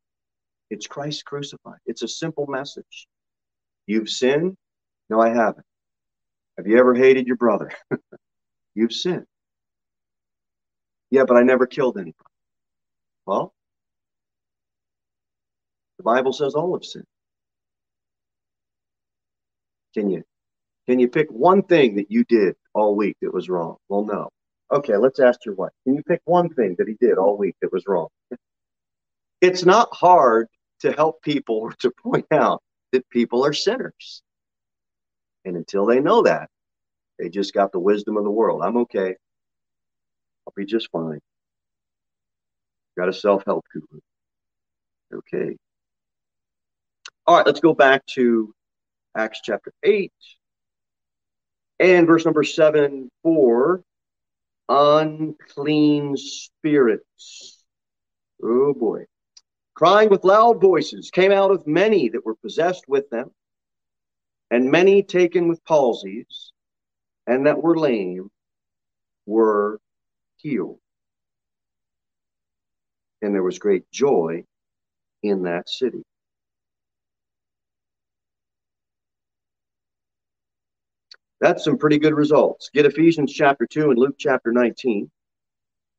It's 0.70 0.86
Christ 0.86 1.24
crucified. 1.24 1.78
It's 1.86 2.02
a 2.02 2.08
simple 2.08 2.46
message. 2.46 3.06
You've 3.86 4.08
sinned? 4.08 4.56
No, 5.10 5.20
I 5.20 5.28
haven't. 5.28 5.66
Have 6.56 6.66
you 6.66 6.78
ever 6.78 6.94
hated 6.94 7.26
your 7.26 7.36
brother? 7.36 7.70
You've 8.74 8.92
sinned. 8.92 9.26
Yeah, 11.10 11.24
but 11.24 11.36
I 11.36 11.42
never 11.42 11.66
killed 11.66 11.98
anybody. 11.98 12.16
Well, 13.26 13.52
the 15.98 16.04
Bible 16.04 16.32
says 16.32 16.54
all 16.54 16.72
have 16.74 16.84
sinned. 16.84 17.04
Can 19.94 20.08
you 20.08 20.24
can 20.86 20.98
you 20.98 21.08
pick 21.08 21.30
one 21.30 21.62
thing 21.62 21.96
that 21.96 22.10
you 22.10 22.24
did 22.24 22.56
all 22.74 22.96
week 22.96 23.16
that 23.22 23.32
was 23.32 23.48
wrong? 23.48 23.76
Well, 23.88 24.04
no. 24.04 24.30
Okay, 24.72 24.96
let's 24.96 25.20
ask 25.20 25.44
your 25.44 25.54
wife. 25.54 25.72
Can 25.84 25.94
you 25.96 26.02
pick 26.02 26.22
one 26.24 26.48
thing 26.48 26.76
that 26.78 26.88
he 26.88 26.94
did 26.94 27.18
all 27.18 27.36
week 27.36 27.56
that 27.60 27.72
was 27.72 27.84
wrong? 27.86 28.08
It's 29.42 29.66
not 29.66 29.88
hard 29.92 30.48
to 30.80 30.92
help 30.92 31.22
people 31.22 31.56
or 31.56 31.72
to 31.80 31.90
point 32.02 32.26
out 32.32 32.62
that 32.92 33.08
people 33.10 33.44
are 33.44 33.52
sinners. 33.52 34.22
And 35.44 35.56
until 35.56 35.84
they 35.84 36.00
know 36.00 36.22
that, 36.22 36.48
they 37.18 37.28
just 37.28 37.52
got 37.52 37.72
the 37.72 37.80
wisdom 37.80 38.16
of 38.16 38.24
the 38.24 38.30
world. 38.30 38.62
I'm 38.62 38.78
okay. 38.78 39.14
I'll 40.46 40.54
be 40.56 40.64
just 40.64 40.88
fine. 40.90 41.20
Got 42.96 43.08
a 43.08 43.12
self 43.12 43.44
help 43.44 43.64
guru. 43.72 44.00
Okay. 45.12 45.56
All 47.26 47.36
right, 47.36 47.46
let's 47.46 47.60
go 47.60 47.74
back 47.74 48.06
to 48.06 48.54
Acts 49.16 49.40
chapter 49.42 49.72
8 49.82 50.10
and 51.78 52.06
verse 52.06 52.24
number 52.24 52.42
7 52.42 53.10
4 53.22 53.82
unclean 54.68 56.16
spirits. 56.16 57.64
Oh 58.42 58.74
boy. 58.74 59.04
Crying 59.74 60.10
with 60.10 60.24
loud 60.24 60.60
voices 60.60 61.10
came 61.10 61.32
out 61.32 61.50
of 61.50 61.66
many 61.66 62.08
that 62.10 62.24
were 62.24 62.34
possessed 62.36 62.84
with 62.88 63.08
them, 63.10 63.30
and 64.50 64.70
many 64.70 65.02
taken 65.02 65.48
with 65.48 65.64
palsies, 65.64 66.52
and 67.26 67.46
that 67.46 67.62
were 67.62 67.76
lame 67.76 68.30
were 69.26 69.80
healed. 70.36 70.78
And 73.22 73.34
there 73.34 73.42
was 73.42 73.58
great 73.58 73.90
joy 73.90 74.44
in 75.22 75.44
that 75.44 75.68
city. 75.68 76.02
That's 81.42 81.64
some 81.64 81.76
pretty 81.76 81.98
good 81.98 82.14
results. 82.14 82.70
Get 82.72 82.86
Ephesians 82.86 83.32
chapter 83.32 83.66
2 83.66 83.90
and 83.90 83.98
Luke 83.98 84.14
chapter 84.16 84.52
19. 84.52 85.10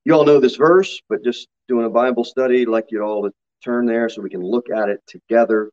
You 0.06 0.14
all 0.14 0.24
know 0.24 0.40
this 0.40 0.56
verse, 0.56 1.02
but 1.10 1.22
just 1.22 1.50
doing 1.68 1.86
a 1.86 1.90
Bible 1.90 2.24
study, 2.24 2.66
like 2.66 2.86
you 2.92 3.02
all 3.02 3.24
to 3.24 3.32
turn 3.62 3.86
there 3.86 4.08
so 4.08 4.22
we 4.22 4.30
can 4.30 4.42
look 4.42 4.70
at 4.70 4.88
it 4.88 5.02
together. 5.06 5.70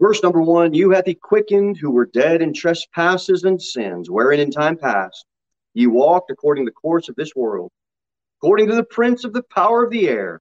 Verse 0.00 0.22
number 0.22 0.40
one 0.40 0.72
You 0.72 0.92
hath 0.92 1.04
he 1.04 1.14
quickened 1.14 1.76
who 1.76 1.90
were 1.90 2.06
dead 2.06 2.40
in 2.40 2.54
trespasses 2.54 3.44
and 3.44 3.60
sins, 3.60 4.08
wherein 4.08 4.40
in 4.40 4.50
time 4.50 4.78
past 4.78 5.26
ye 5.74 5.86
walked 5.86 6.30
according 6.30 6.64
to 6.64 6.70
the 6.70 6.74
course 6.74 7.10
of 7.10 7.14
this 7.16 7.34
world, 7.36 7.70
according 8.40 8.68
to 8.68 8.74
the 8.74 8.82
prince 8.82 9.24
of 9.24 9.34
the 9.34 9.44
power 9.54 9.84
of 9.84 9.90
the 9.90 10.08
air, 10.08 10.40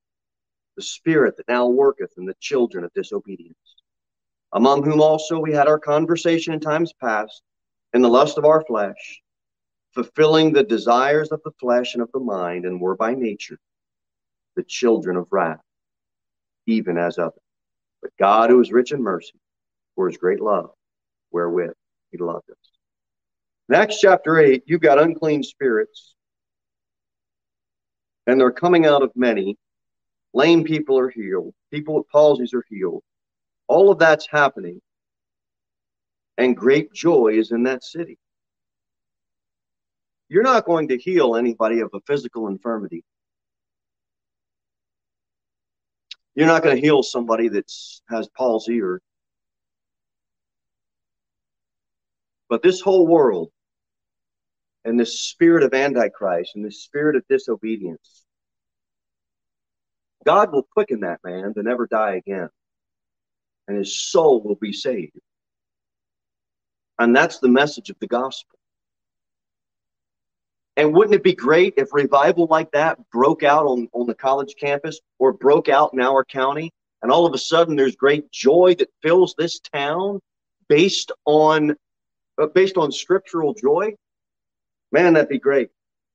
the 0.77 0.81
spirit 0.81 1.36
that 1.36 1.49
now 1.49 1.67
worketh 1.67 2.13
in 2.17 2.25
the 2.25 2.36
children 2.39 2.86
of 2.86 2.93
disobedience, 2.93 3.75
among 4.53 4.81
whom 4.81 5.01
also 5.01 5.38
we 5.39 5.51
had 5.51 5.67
our 5.67 5.79
conversation 5.79 6.53
in 6.53 6.62
times 6.62 6.93
past 7.01 7.41
in 7.93 8.01
the 8.01 8.10
lust 8.10 8.38
of 8.38 8.45
our 8.45 8.63
flesh, 8.65 9.21
fulfilling 9.93 10.54
the 10.54 10.63
desires 10.63 11.32
of 11.32 11.41
the 11.43 11.51
flesh 11.60 11.93
and 11.93 12.01
of 12.01 12.12
the 12.13 12.19
mind, 12.19 12.65
and 12.65 12.80
were 12.80 12.95
by 12.95 13.13
nature 13.13 13.60
the 14.56 14.63
children 14.63 15.17
of 15.17 15.27
wrath, 15.32 15.62
even 16.67 16.97
as 16.97 17.17
others. 17.17 17.39
But 18.01 18.12
God, 18.19 18.49
who 18.49 18.60
is 18.62 18.71
rich 18.71 18.91
in 18.91 19.01
mercy, 19.01 19.39
for 19.95 20.08
his 20.08 20.17
great 20.17 20.41
love, 20.41 20.71
wherewith 21.32 21.73
he 22.12 22.17
loved 22.17 22.49
us. 22.49 22.58
In 23.69 23.75
Acts 23.75 23.99
chapter 23.99 24.38
8, 24.38 24.63
you've 24.65 24.82
got 24.82 24.99
unclean 24.99 25.43
spirits, 25.43 26.15
and 28.27 28.39
they're 28.39 28.51
coming 28.51 28.86
out 28.86 29.04
of 29.04 29.12
many. 29.15 29.58
Lame 30.34 30.63
people 30.63 30.97
are 30.97 31.10
healed, 31.10 31.54
people 31.71 31.95
with 31.95 32.10
palsies 32.13 32.54
are 32.54 32.65
healed. 32.69 33.04
All 33.67 33.91
of 33.91 33.99
that's 33.99 34.27
happening 34.27 34.82
and 36.41 36.58
great 36.58 36.91
joy 36.91 37.34
is 37.36 37.51
in 37.51 37.63
that 37.63 37.84
city. 37.84 38.17
You're 40.27 40.43
not 40.43 40.65
going 40.65 40.88
to 40.88 40.97
heal 40.97 41.36
anybody 41.36 41.82
of 41.82 41.91
a 41.93 41.99
physical 42.08 42.47
infirmity. 42.47 43.04
You're 46.34 46.47
not 46.47 46.63
going 46.63 46.75
to 46.75 46.82
heal 46.82 47.04
somebody 47.04 47.47
that 47.49 47.71
has 48.10 48.27
palsy 48.30 48.82
or. 48.82 49.01
But 52.49 52.63
this 52.63 52.82
whole 52.82 53.06
world 53.06 53.51
and 54.84 54.99
this 54.99 55.19
spirit 55.19 55.63
of 55.63 55.73
Antichrist 55.73 56.54
and 56.56 56.65
this 56.65 56.82
spirit 56.82 57.15
of 57.15 57.23
disobedience, 57.30 58.25
God 60.25 60.51
will 60.51 60.63
quicken 60.63 61.01
that 61.01 61.19
man 61.23 61.54
to 61.54 61.62
never 61.62 61.86
die 61.86 62.15
again. 62.15 62.49
And 63.67 63.77
his 63.77 63.95
soul 63.95 64.41
will 64.41 64.56
be 64.56 64.73
saved. 64.73 65.19
And 66.99 67.15
that's 67.15 67.39
the 67.39 67.49
message 67.49 67.89
of 67.89 67.97
the 67.99 68.08
gospel. 68.08 68.58
And 70.77 70.93
wouldn't 70.93 71.15
it 71.15 71.23
be 71.23 71.34
great 71.34 71.73
if 71.77 71.93
revival 71.93 72.47
like 72.49 72.71
that 72.71 72.97
broke 73.12 73.43
out 73.43 73.65
on, 73.65 73.89
on 73.93 74.08
the 74.08 74.15
college 74.15 74.56
campus 74.60 74.99
or 75.19 75.34
broke 75.34 75.69
out 75.69 75.93
in 75.93 76.01
our 76.01 76.23
county? 76.23 76.71
And 77.01 77.12
all 77.12 77.25
of 77.25 77.34
a 77.34 77.38
sudden 77.38 77.75
there's 77.75 77.95
great 77.95 78.32
joy 78.32 78.75
that 78.80 78.89
fills 79.01 79.36
this 79.38 79.60
town 79.60 80.19
based 80.69 81.12
on 81.25 81.75
uh, 82.41 82.47
based 82.47 82.77
on 82.77 82.91
scriptural 82.91 83.54
joy. 83.54 83.93
Man, 84.91 85.13
that'd 85.13 85.30
be 85.30 85.39
great. 85.39 85.69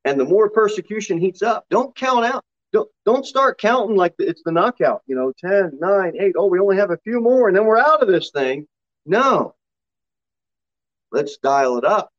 And 0.05 0.19
the 0.19 0.25
more 0.25 0.49
persecution 0.49 1.19
heats 1.19 1.43
up, 1.43 1.67
don't 1.69 1.95
count 1.97 2.25
out. 2.25 2.45
Don't, 2.73 2.89
don't 3.05 3.27
start 3.27 3.59
counting 3.59 3.97
like 3.97 4.15
it's 4.19 4.43
the 4.45 4.53
knockout, 4.53 5.03
you 5.07 5.17
know, 5.17 5.33
10, 5.45 5.79
9, 5.81 6.13
8. 6.19 6.35
Oh, 6.37 6.47
we 6.47 6.61
only 6.61 6.77
have 6.77 6.91
a 6.91 6.99
few 6.99 7.21
more 7.21 7.49
and 7.49 7.57
then 7.57 7.65
we're 7.65 7.79
out 7.79 8.03
of 8.03 8.09
this 8.09 8.31
thing. 8.31 8.67
No, 9.05 9.56
Let's 11.17 11.39
dial 11.39 11.79
it 11.79 11.85
up 11.87 12.13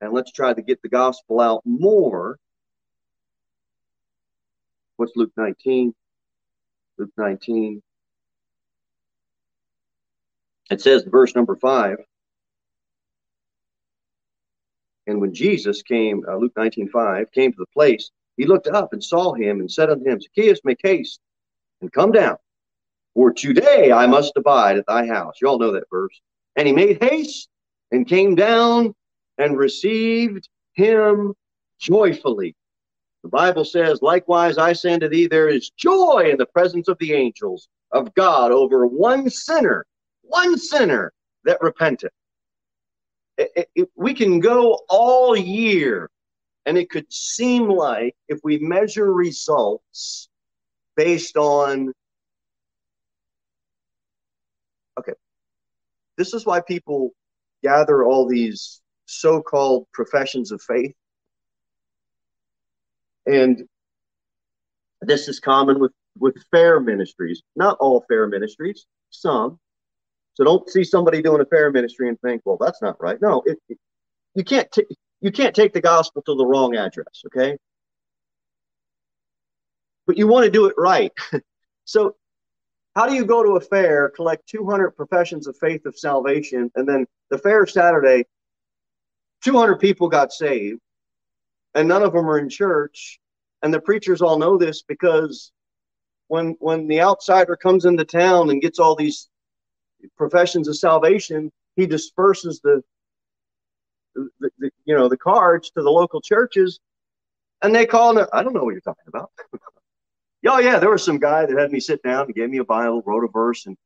and 0.00 0.12
let's 0.12 0.30
try 0.30 0.54
to 0.54 0.62
get 0.62 0.80
the 0.80 0.88
gospel 0.88 1.40
out 1.40 1.60
more. 1.64 2.38
What's 4.94 5.10
Luke 5.16 5.32
19? 5.36 5.92
Luke 6.98 7.10
19. 7.16 7.82
It 10.70 10.80
says, 10.80 11.02
verse 11.02 11.34
number 11.34 11.56
five. 11.56 11.96
And 15.08 15.20
when 15.20 15.34
Jesus 15.34 15.82
came, 15.82 16.24
uh, 16.28 16.36
Luke 16.36 16.52
19 16.56 16.90
5, 16.90 17.32
came 17.32 17.50
to 17.50 17.58
the 17.58 17.66
place, 17.74 18.12
he 18.36 18.46
looked 18.46 18.68
up 18.68 18.92
and 18.92 19.02
saw 19.02 19.34
him 19.34 19.58
and 19.58 19.68
said 19.68 19.90
unto 19.90 20.08
him, 20.08 20.20
Zacchaeus, 20.20 20.60
make 20.62 20.78
haste 20.80 21.18
and 21.80 21.92
come 21.92 22.12
down, 22.12 22.36
for 23.14 23.32
today 23.32 23.90
I 23.90 24.06
must 24.06 24.36
abide 24.36 24.78
at 24.78 24.86
thy 24.86 25.08
house. 25.08 25.38
You 25.42 25.48
all 25.48 25.58
know 25.58 25.72
that 25.72 25.90
verse. 25.90 26.20
And 26.56 26.66
he 26.66 26.72
made 26.72 27.02
haste 27.02 27.48
and 27.90 28.06
came 28.06 28.34
down 28.34 28.94
and 29.38 29.56
received 29.56 30.48
him 30.74 31.34
joyfully. 31.78 32.54
The 33.22 33.28
Bible 33.28 33.64
says, 33.64 34.02
Likewise, 34.02 34.58
I 34.58 34.72
say 34.72 34.94
unto 34.94 35.08
thee, 35.08 35.26
there 35.26 35.48
is 35.48 35.70
joy 35.70 36.28
in 36.30 36.38
the 36.38 36.46
presence 36.46 36.88
of 36.88 36.98
the 36.98 37.12
angels 37.12 37.68
of 37.92 38.12
God 38.14 38.52
over 38.52 38.86
one 38.86 39.30
sinner, 39.30 39.86
one 40.22 40.58
sinner 40.58 41.12
that 41.44 41.60
repenteth. 41.60 42.12
We 43.96 44.14
can 44.14 44.40
go 44.40 44.80
all 44.88 45.36
year, 45.36 46.10
and 46.66 46.76
it 46.76 46.90
could 46.90 47.12
seem 47.12 47.68
like 47.68 48.14
if 48.28 48.40
we 48.42 48.58
measure 48.58 49.12
results 49.12 50.28
based 50.96 51.36
on 51.36 51.92
this 56.18 56.34
is 56.34 56.44
why 56.44 56.60
people 56.60 57.12
gather 57.62 58.04
all 58.04 58.28
these 58.28 58.82
so-called 59.06 59.86
professions 59.94 60.52
of 60.52 60.60
faith. 60.60 60.94
And 63.26 63.62
this 65.00 65.28
is 65.28 65.40
common 65.40 65.78
with 65.78 65.92
with 66.18 66.34
fair 66.50 66.80
ministries. 66.80 67.42
Not 67.54 67.78
all 67.78 68.04
fair 68.08 68.26
ministries 68.26 68.86
some. 69.10 69.58
So 70.34 70.44
don't 70.44 70.68
see 70.68 70.84
somebody 70.84 71.22
doing 71.22 71.40
a 71.40 71.46
fair 71.46 71.70
ministry 71.70 72.08
and 72.08 72.20
think 72.20 72.42
well 72.44 72.58
that's 72.60 72.82
not 72.82 73.00
right. 73.00 73.20
No 73.22 73.42
it, 73.46 73.58
it, 73.68 73.78
you 74.34 74.44
can't 74.44 74.70
t- 74.72 74.86
you 75.20 75.30
can't 75.30 75.54
take 75.54 75.72
the 75.72 75.80
gospel 75.80 76.22
to 76.22 76.34
the 76.34 76.46
wrong 76.46 76.76
address 76.76 77.22
okay? 77.26 77.56
But 80.06 80.18
you 80.18 80.26
want 80.26 80.44
to 80.46 80.50
do 80.50 80.66
it 80.66 80.74
right. 80.76 81.12
So 81.90 82.16
how 82.98 83.06
do 83.06 83.14
you 83.14 83.24
go 83.24 83.44
to 83.44 83.52
a 83.52 83.60
fair, 83.60 84.08
collect 84.08 84.48
200 84.48 84.90
professions 84.90 85.46
of 85.46 85.56
faith 85.58 85.86
of 85.86 85.96
salvation, 85.96 86.68
and 86.74 86.88
then 86.88 87.06
the 87.30 87.38
fair 87.38 87.64
Saturday, 87.64 88.24
200 89.44 89.76
people 89.76 90.08
got 90.08 90.32
saved, 90.32 90.80
and 91.76 91.86
none 91.86 92.02
of 92.02 92.12
them 92.12 92.28
are 92.28 92.40
in 92.40 92.48
church, 92.48 93.20
and 93.62 93.72
the 93.72 93.80
preachers 93.80 94.20
all 94.20 94.36
know 94.36 94.58
this 94.58 94.82
because 94.82 95.52
when 96.26 96.56
when 96.58 96.88
the 96.88 97.00
outsider 97.00 97.54
comes 97.54 97.84
into 97.84 98.04
town 98.04 98.50
and 98.50 98.60
gets 98.60 98.80
all 98.80 98.96
these 98.96 99.28
professions 100.16 100.66
of 100.66 100.76
salvation, 100.76 101.52
he 101.76 101.86
disperses 101.86 102.60
the, 102.64 102.82
the, 104.16 104.50
the 104.58 104.70
you 104.86 104.96
know 104.96 105.08
the 105.08 105.16
cards 105.16 105.70
to 105.70 105.82
the 105.82 105.90
local 105.90 106.20
churches, 106.20 106.80
and 107.62 107.72
they 107.72 107.86
call 107.86 108.18
it. 108.18 108.28
I 108.32 108.42
don't 108.42 108.54
know 108.54 108.64
what 108.64 108.72
you're 108.72 108.80
talking 108.80 109.06
about. 109.06 109.30
Oh 110.46 110.58
yeah, 110.58 110.78
there 110.78 110.90
was 110.90 111.04
some 111.04 111.18
guy 111.18 111.46
that 111.46 111.58
had 111.58 111.72
me 111.72 111.80
sit 111.80 112.02
down 112.02 112.26
and 112.26 112.34
gave 112.34 112.50
me 112.50 112.58
a 112.58 112.64
Bible, 112.64 113.02
wrote 113.04 113.24
a 113.24 113.28
verse, 113.28 113.66
and 113.66 113.76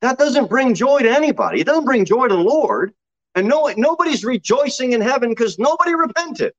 that 0.00 0.18
doesn't 0.18 0.48
bring 0.48 0.74
joy 0.74 1.00
to 1.00 1.10
anybody. 1.10 1.60
It 1.60 1.66
doesn't 1.66 1.84
bring 1.84 2.04
joy 2.04 2.28
to 2.28 2.34
the 2.34 2.40
Lord, 2.40 2.94
and 3.34 3.48
no 3.48 3.72
nobody's 3.76 4.24
rejoicing 4.24 4.92
in 4.92 5.00
heaven 5.00 5.30
because 5.30 5.58
nobody 5.58 5.94
repented. 5.94 6.52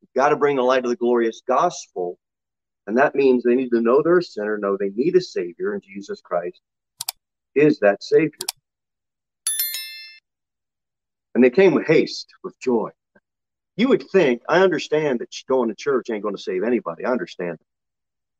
You've 0.00 0.14
got 0.16 0.30
to 0.30 0.36
bring 0.36 0.56
the 0.56 0.62
light 0.62 0.84
of 0.84 0.90
the 0.90 0.96
glorious 0.96 1.42
gospel, 1.46 2.18
and 2.86 2.96
that 2.96 3.14
means 3.14 3.42
they 3.42 3.54
need 3.54 3.70
to 3.70 3.80
know 3.80 4.02
they're 4.02 4.18
a 4.18 4.22
sinner, 4.22 4.56
know 4.56 4.76
they 4.78 4.90
need 4.90 5.16
a 5.16 5.20
Savior, 5.20 5.74
and 5.74 5.82
Jesus 5.82 6.20
Christ 6.22 6.60
is 7.54 7.78
that 7.80 8.02
Savior. 8.02 8.38
And 11.34 11.42
they 11.42 11.50
came 11.50 11.74
with 11.74 11.86
haste, 11.86 12.32
with 12.42 12.58
joy. 12.60 12.90
You 13.76 13.88
would 13.88 14.08
think, 14.10 14.42
I 14.48 14.60
understand 14.60 15.20
that 15.20 15.34
going 15.48 15.68
to 15.68 15.74
church 15.74 16.10
ain't 16.10 16.22
going 16.22 16.36
to 16.36 16.42
save 16.42 16.62
anybody. 16.62 17.04
I 17.04 17.10
understand. 17.10 17.58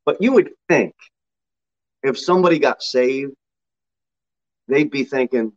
But 0.05 0.23
you 0.23 0.33
would 0.33 0.51
think 0.69 0.95
if 2.03 2.19
somebody 2.19 2.59
got 2.59 2.83
saved, 2.83 3.33
they'd 4.69 4.91
be 4.91 5.05
thinking, 5.05 5.53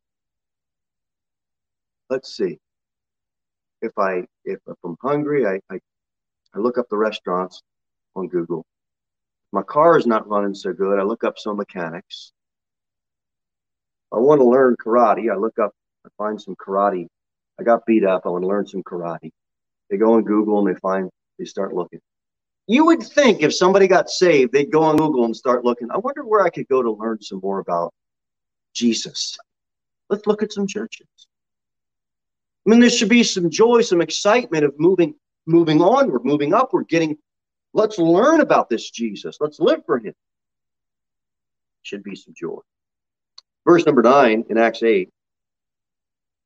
let's 2.10 2.36
see, 2.36 2.60
if 3.82 3.92
I 3.98 4.24
if, 4.46 4.60
if 4.66 4.78
I'm 4.84 4.98
hungry, 5.02 5.46
I, 5.46 5.60
I 5.70 5.80
I 6.56 6.60
look 6.60 6.78
up 6.78 6.88
the 6.90 6.98
restaurants 6.98 7.62
on 8.16 8.28
Google. 8.30 8.66
My 9.52 9.62
car 9.62 9.98
is 9.98 10.08
not 10.08 10.28
running 10.28 10.56
so 10.56 10.74
good. 10.74 11.00
I 11.00 11.04
look 11.04 11.24
up 11.24 11.38
some 11.38 11.58
mechanics. 11.58 12.32
I 14.14 14.18
want 14.18 14.40
to 14.40 14.46
learn 14.46 14.76
karate. 14.84 15.32
I 15.32 15.38
look 15.38 15.60
up, 15.60 15.72
I 16.06 16.10
find 16.18 16.42
some 16.42 16.56
karate. 16.56 17.08
I 17.60 17.64
got 17.64 17.86
beat 17.86 18.06
up. 18.06 18.24
I 18.26 18.30
want 18.30 18.44
to 18.44 18.48
learn 18.48 18.66
some 18.66 18.84
karate. 18.84 19.32
They 19.90 19.98
go 19.98 20.14
on 20.14 20.24
Google 20.24 20.60
and 20.60 20.68
they 20.68 20.80
find, 20.80 21.10
they 21.40 21.46
start 21.46 21.74
looking. 21.74 22.00
You 22.68 22.86
would 22.86 23.02
think 23.02 23.42
if 23.42 23.56
somebody 23.56 23.88
got 23.88 24.10
saved, 24.10 24.52
they'd 24.52 24.72
go 24.72 24.84
on 24.84 24.98
Google 24.98 25.24
and 25.24 25.36
start 25.36 25.64
looking. 25.64 25.90
I 25.92 25.98
wonder 25.98 26.26
where 26.26 26.44
I 26.44 26.50
could 26.50 26.68
go 26.68 26.84
to 26.84 26.92
learn 26.92 27.22
some 27.22 27.40
more 27.42 27.60
about 27.60 27.94
Jesus. 28.74 29.38
Let's 30.10 30.28
look 30.28 30.44
at 30.44 30.52
some 30.52 30.68
churches. 30.68 31.08
I 32.66 32.70
mean, 32.70 32.82
there 32.82 32.90
should 32.90 33.08
be 33.08 33.24
some 33.24 33.50
joy, 33.50 33.82
some 33.82 34.02
excitement 34.02 34.66
of 34.66 34.74
moving, 34.78 35.16
moving 35.46 35.82
onward, 35.82 36.26
moving 36.26 36.54
upward, 36.54 36.90
getting. 36.90 37.18
Let's 37.74 37.98
learn 37.98 38.42
about 38.42 38.70
this 38.70 38.90
Jesus. 38.90 39.38
Let's 39.40 39.60
live 39.62 39.86
for 39.86 40.00
Him. 40.00 40.14
Should 41.84 42.04
be 42.04 42.16
some 42.16 42.34
joy. 42.38 42.60
Verse 43.66 43.86
number 43.86 44.02
nine 44.02 44.44
in 44.50 44.58
Acts 44.58 44.84
eight. 44.84 45.10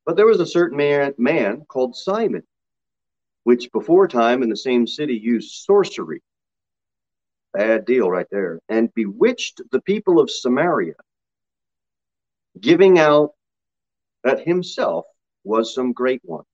But 0.06 0.16
there 0.16 0.26
was 0.26 0.38
a 0.38 0.46
certain 0.46 0.76
man, 0.76 1.14
man 1.18 1.64
called 1.66 1.96
Simon, 1.96 2.42
which 3.44 3.70
before 3.72 4.08
time 4.08 4.42
in 4.42 4.48
the 4.48 4.56
same 4.56 4.86
city 4.86 5.14
used 5.14 5.64
sorcery. 5.64 6.22
Bad 7.52 7.84
deal 7.84 8.10
right 8.10 8.26
there. 8.30 8.60
And 8.68 8.92
bewitched 8.94 9.60
the 9.70 9.82
people 9.82 10.20
of 10.20 10.30
Samaria, 10.30 10.94
giving 12.60 12.98
out 12.98 13.32
that 14.24 14.46
himself 14.46 15.04
was 15.44 15.74
some 15.74 15.92
great 15.92 16.20
one. 16.24 16.44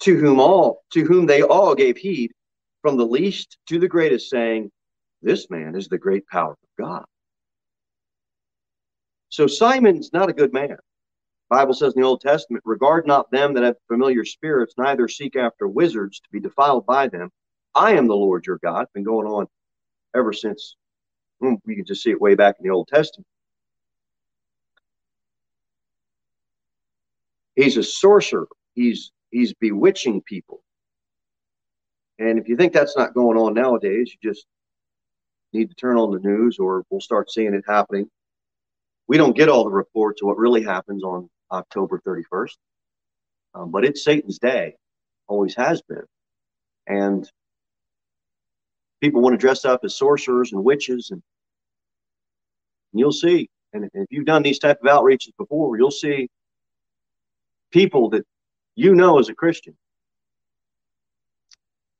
To 0.00 0.16
whom 0.16 0.38
all, 0.38 0.82
to 0.92 1.04
whom 1.04 1.26
they 1.26 1.42
all 1.42 1.74
gave 1.74 1.96
heed, 1.96 2.32
from 2.82 2.96
the 2.96 3.06
least 3.06 3.58
to 3.68 3.78
the 3.78 3.88
greatest, 3.88 4.30
saying, 4.30 4.70
This 5.22 5.50
man 5.50 5.74
is 5.74 5.88
the 5.88 5.98
great 5.98 6.26
power 6.28 6.52
of 6.52 6.58
God. 6.78 7.04
So 9.28 9.46
Simon's 9.46 10.12
not 10.12 10.30
a 10.30 10.32
good 10.32 10.52
man. 10.52 10.76
Bible 11.48 11.72
says 11.72 11.94
in 11.94 12.02
the 12.02 12.06
Old 12.06 12.20
Testament, 12.20 12.62
regard 12.66 13.06
not 13.06 13.30
them 13.30 13.54
that 13.54 13.64
have 13.64 13.76
familiar 13.88 14.24
spirits, 14.24 14.74
neither 14.76 15.08
seek 15.08 15.34
after 15.36 15.66
wizards 15.66 16.20
to 16.20 16.28
be 16.30 16.40
defiled 16.40 16.84
by 16.84 17.08
them. 17.08 17.30
I 17.74 17.92
am 17.92 18.06
the 18.06 18.16
Lord 18.16 18.46
your 18.46 18.58
God. 18.58 18.86
Been 18.92 19.04
going 19.04 19.26
on 19.26 19.46
ever 20.14 20.32
since 20.32 20.76
hmm, 21.40 21.54
We 21.64 21.76
can 21.76 21.84
just 21.84 22.02
see 22.02 22.10
it 22.10 22.20
way 22.20 22.34
back 22.34 22.56
in 22.58 22.64
the 22.64 22.74
Old 22.74 22.88
Testament. 22.88 23.26
He's 27.56 27.76
a 27.76 27.82
sorcerer. 27.82 28.48
He's 28.74 29.10
he's 29.30 29.54
bewitching 29.54 30.22
people. 30.22 30.62
And 32.18 32.38
if 32.38 32.48
you 32.48 32.56
think 32.56 32.72
that's 32.72 32.96
not 32.96 33.14
going 33.14 33.38
on 33.38 33.54
nowadays, 33.54 34.12
you 34.12 34.30
just 34.30 34.46
need 35.52 35.68
to 35.70 35.74
turn 35.74 35.96
on 35.96 36.12
the 36.12 36.20
news 36.20 36.58
or 36.58 36.84
we'll 36.90 37.00
start 37.00 37.30
seeing 37.30 37.54
it 37.54 37.64
happening. 37.66 38.08
We 39.06 39.16
don't 39.16 39.36
get 39.36 39.48
all 39.48 39.64
the 39.64 39.70
reports 39.70 40.20
of 40.22 40.26
what 40.28 40.36
really 40.36 40.62
happens 40.62 41.02
on 41.02 41.30
October 41.50 42.00
31st. 42.06 42.56
Um, 43.54 43.70
but 43.70 43.84
it's 43.84 44.04
Satan's 44.04 44.38
day, 44.38 44.76
always 45.26 45.54
has 45.56 45.82
been. 45.82 46.04
And 46.86 47.30
people 49.00 49.20
want 49.20 49.34
to 49.34 49.38
dress 49.38 49.64
up 49.64 49.80
as 49.84 49.96
sorcerers 49.96 50.52
and 50.52 50.64
witches, 50.64 51.10
and, 51.10 51.22
and 52.92 53.00
you'll 53.00 53.12
see. 53.12 53.48
And 53.72 53.88
if 53.92 54.06
you've 54.10 54.26
done 54.26 54.42
these 54.42 54.58
type 54.58 54.78
of 54.82 54.88
outreaches 54.88 55.32
before, 55.36 55.76
you'll 55.76 55.90
see 55.90 56.28
people 57.70 58.10
that 58.10 58.24
you 58.76 58.94
know 58.94 59.18
as 59.18 59.28
a 59.28 59.34
Christian, 59.34 59.76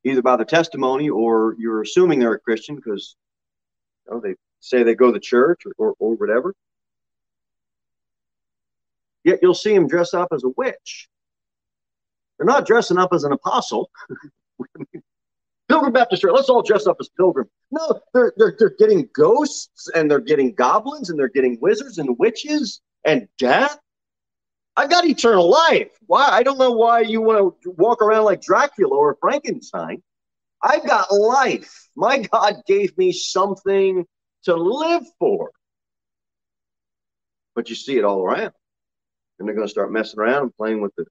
either 0.05 0.23
by 0.23 0.37
the 0.37 0.45
testimony 0.45 1.11
or 1.11 1.55
you're 1.59 1.83
assuming 1.83 2.21
they're 2.21 2.35
a 2.35 2.41
Christian 2.41 2.77
because 2.77 3.17
you 4.07 4.15
know, 4.15 4.21
they 4.21 4.35
say 4.61 4.83
they 4.83 4.95
go 4.95 5.13
to 5.13 5.21
church 5.21 5.63
or, 5.67 5.73
or, 5.77 5.95
or 5.99 6.15
whatever. 6.17 6.55
Yet 9.25 9.41
you'll 9.43 9.55
see 9.55 9.75
them 9.75 9.89
dress 9.89 10.15
up 10.15 10.29
as 10.33 10.45
a 10.45 10.51
witch. 10.57 11.09
They're 12.39 12.47
not 12.47 12.67
dressing 12.67 12.99
up 12.99 13.13
as 13.13 13.25
an 13.25 13.33
apostle. 13.33 13.91
Pilgrim 15.69 15.93
Baptist 15.93 16.23
Church, 16.23 16.33
let's 16.35 16.49
all 16.49 16.63
dress 16.63 16.87
up 16.87 16.97
as 16.99 17.11
pilgrim. 17.11 17.49
No, 17.71 18.01
they're, 18.15 18.33
they're, 18.39 18.57
they're 18.59 18.75
getting 18.79 19.09
ghosts 19.15 19.91
and 19.95 20.11
they're 20.11 20.19
getting 20.19 20.55
goblins 20.55 21.11
and 21.11 21.19
they're 21.19 21.29
getting 21.29 21.59
wizards 21.61 21.99
and 21.99 22.19
witches 22.19 22.81
and 23.05 23.29
death. 23.39 23.79
I 24.77 24.87
got 24.87 25.05
eternal 25.05 25.51
life. 25.51 25.91
Why? 26.07 26.27
I 26.27 26.43
don't 26.43 26.59
know 26.59 26.71
why 26.71 27.01
you 27.01 27.21
want 27.21 27.61
to 27.63 27.71
walk 27.73 28.01
around 28.01 28.25
like 28.25 28.41
Dracula 28.41 28.97
or 28.97 29.19
Frankenstein. 29.21 30.03
I 30.63 30.79
got 30.79 31.13
life. 31.13 31.91
My 31.97 32.19
God 32.19 32.63
gave 32.67 32.97
me 32.97 33.13
something 33.13 34.07
to 34.45 34.55
live 34.55 35.05
for. 35.19 35.51
But 37.55 37.69
you 37.69 37.75
see 37.75 37.99
it 37.99 38.05
all 38.05 38.23
around 38.23 38.53
and 39.39 39.47
they're 39.47 39.55
going 39.55 39.67
to 39.67 39.71
start 39.71 39.93
messing 39.93 40.21
around 40.21 40.43
and 40.43 40.57
playing 40.57 40.81
with 40.81 40.95
the, 40.97 41.05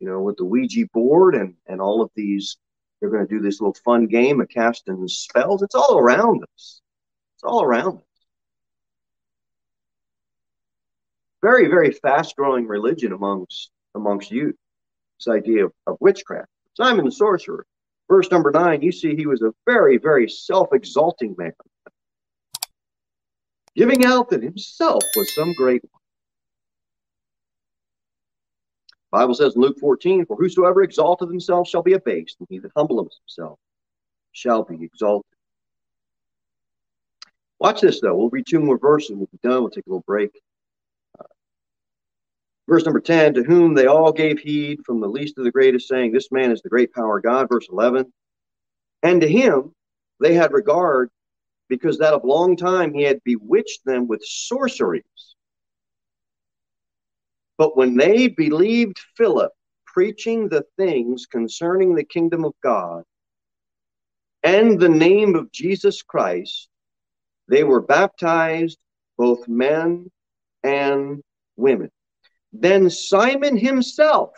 you 0.00 0.08
know, 0.08 0.20
with 0.20 0.36
the 0.36 0.44
Ouija 0.44 0.86
board 0.92 1.34
and 1.34 1.54
and 1.66 1.80
all 1.80 2.02
of 2.02 2.10
these. 2.14 2.56
They're 3.00 3.10
going 3.10 3.26
to 3.26 3.34
do 3.34 3.40
this 3.40 3.60
little 3.60 3.76
fun 3.84 4.06
game 4.06 4.40
of 4.40 4.48
casting 4.48 5.06
spells. 5.08 5.62
It's 5.62 5.74
all 5.74 5.98
around 5.98 6.44
us. 6.54 6.80
It's 7.34 7.42
all 7.42 7.64
around 7.64 7.96
us. 7.96 8.04
Very, 11.42 11.66
very 11.66 11.90
fast 11.90 12.36
growing 12.36 12.68
religion 12.68 13.12
amongst 13.12 13.70
amongst 13.96 14.30
youth. 14.30 14.54
This 15.18 15.34
idea 15.34 15.64
of, 15.64 15.72
of 15.88 15.96
witchcraft. 16.00 16.48
Simon 16.74 17.04
the 17.04 17.10
sorcerer. 17.10 17.66
Verse 18.08 18.30
number 18.30 18.50
nine, 18.50 18.82
you 18.82 18.92
see 18.92 19.16
he 19.16 19.26
was 19.26 19.42
a 19.42 19.52
very, 19.66 19.96
very 19.96 20.28
self-exalting 20.28 21.34
man, 21.38 21.52
giving 23.74 24.04
out 24.04 24.28
that 24.30 24.42
himself 24.42 25.02
was 25.16 25.34
some 25.34 25.54
great 25.54 25.82
one. 25.90 26.01
Bible 29.12 29.34
says 29.34 29.54
in 29.54 29.60
Luke 29.60 29.78
14, 29.78 30.24
For 30.24 30.36
whosoever 30.36 30.82
exalteth 30.82 31.28
himself 31.28 31.68
shall 31.68 31.82
be 31.82 31.92
abased, 31.92 32.38
and 32.40 32.48
he 32.50 32.58
that 32.58 32.72
humbleth 32.74 33.12
himself 33.20 33.58
shall 34.32 34.64
be 34.64 34.82
exalted. 34.82 35.30
Watch 37.60 37.82
this, 37.82 38.00
though. 38.00 38.16
We'll 38.16 38.30
read 38.30 38.46
two 38.48 38.58
more 38.58 38.78
verses 38.78 39.10
and 39.10 39.18
we'll 39.18 39.28
be 39.30 39.38
done. 39.42 39.60
We'll 39.60 39.70
take 39.70 39.86
a 39.86 39.90
little 39.90 40.02
break. 40.06 40.30
Uh, 41.20 41.24
verse 42.66 42.84
number 42.84 43.00
10, 43.00 43.34
To 43.34 43.42
whom 43.44 43.74
they 43.74 43.86
all 43.86 44.12
gave 44.12 44.40
heed, 44.40 44.80
from 44.86 45.00
the 45.00 45.06
least 45.06 45.36
to 45.36 45.44
the 45.44 45.52
greatest, 45.52 45.88
saying, 45.88 46.10
This 46.12 46.32
man 46.32 46.50
is 46.50 46.62
the 46.62 46.70
great 46.70 46.94
power 46.94 47.18
of 47.18 47.22
God. 47.22 47.48
Verse 47.50 47.68
11, 47.70 48.10
And 49.02 49.20
to 49.20 49.28
him 49.28 49.74
they 50.20 50.32
had 50.32 50.54
regard, 50.54 51.10
because 51.68 51.98
that 51.98 52.14
of 52.14 52.24
long 52.24 52.56
time 52.56 52.94
he 52.94 53.02
had 53.02 53.22
bewitched 53.24 53.84
them 53.84 54.08
with 54.08 54.24
sorceries 54.24 55.31
but 57.62 57.76
when 57.76 57.96
they 57.96 58.26
believed 58.26 58.98
Philip 59.16 59.52
preaching 59.86 60.48
the 60.48 60.64
things 60.76 61.26
concerning 61.26 61.94
the 61.94 62.02
kingdom 62.02 62.44
of 62.44 62.54
God 62.60 63.04
and 64.42 64.80
the 64.80 64.88
name 64.88 65.36
of 65.36 65.52
Jesus 65.52 66.02
Christ, 66.02 66.68
they 67.46 67.62
were 67.62 67.80
baptized, 67.80 68.78
both 69.16 69.46
men 69.46 70.10
and 70.64 71.22
women. 71.54 71.88
Then 72.52 72.90
Simon 72.90 73.56
himself, 73.56 74.30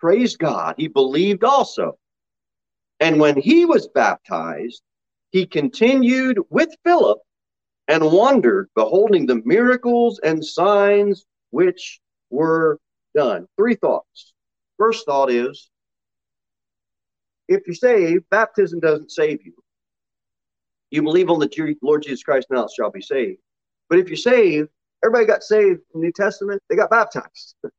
praise 0.00 0.36
God, 0.36 0.74
he 0.76 0.88
believed 0.88 1.44
also. 1.44 1.98
And 2.98 3.20
when 3.20 3.36
he 3.36 3.64
was 3.64 3.86
baptized, 3.94 4.82
he 5.30 5.46
continued 5.46 6.40
with 6.50 6.74
Philip 6.82 7.20
and 7.86 8.10
wondered, 8.10 8.70
beholding 8.74 9.26
the 9.26 9.40
miracles 9.44 10.18
and 10.24 10.44
signs 10.44 11.24
which 11.50 12.00
were 12.30 12.78
done. 13.14 13.46
Three 13.56 13.74
thoughts. 13.74 14.34
First 14.76 15.06
thought 15.06 15.30
is 15.30 15.70
if 17.48 17.66
you're 17.66 17.74
saved, 17.74 18.24
baptism 18.30 18.80
doesn't 18.80 19.10
save 19.10 19.44
you. 19.44 19.54
You 20.90 21.02
believe 21.02 21.30
on 21.30 21.38
the 21.38 21.76
Lord 21.82 22.02
Jesus 22.02 22.22
Christ 22.22 22.48
now 22.50 22.66
shall 22.74 22.90
be 22.90 23.02
saved. 23.02 23.40
But 23.88 23.98
if 23.98 24.08
you're 24.08 24.16
saved, 24.16 24.68
everybody 25.04 25.26
got 25.26 25.42
saved 25.42 25.80
in 25.94 26.00
the 26.00 26.06
New 26.06 26.12
Testament, 26.12 26.62
they 26.68 26.76
got 26.76 26.90
baptized. 26.90 27.56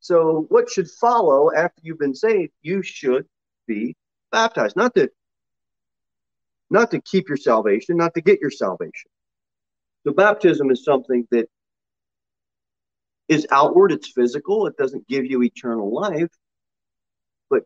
so 0.00 0.46
what 0.48 0.70
should 0.70 0.90
follow 0.90 1.52
after 1.52 1.80
you've 1.82 1.98
been 1.98 2.14
saved? 2.14 2.52
You 2.62 2.82
should 2.82 3.26
be 3.66 3.94
baptized. 4.32 4.76
Not 4.76 4.94
to 4.94 5.10
not 6.68 6.90
to 6.90 7.00
keep 7.00 7.28
your 7.28 7.36
salvation, 7.36 7.96
not 7.96 8.12
to 8.14 8.20
get 8.20 8.40
your 8.40 8.50
salvation. 8.50 9.10
So 10.04 10.12
baptism 10.12 10.70
is 10.70 10.84
something 10.84 11.26
that 11.30 11.48
is 13.28 13.46
outward, 13.50 13.92
it's 13.92 14.08
physical, 14.08 14.66
it 14.66 14.76
doesn't 14.76 15.06
give 15.08 15.24
you 15.24 15.42
eternal 15.42 15.92
life. 15.92 16.30
But 17.50 17.64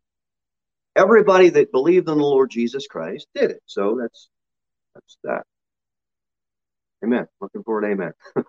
everybody 0.97 1.51
that 1.51 1.73
believed 1.73 2.09
in 2.09 2.19
the 2.19 2.25
Lord 2.25 2.51
Jesus 2.51 2.87
Christ 2.87 3.27
did 3.35 3.51
it. 3.51 3.63
So 3.67 3.99
that's 4.01 4.29
that's 4.95 5.19
that. 5.25 5.43
Amen. 7.05 7.27
Looking 7.41 7.63
for 7.63 7.83
an 7.83 7.93
amen. 7.93 8.13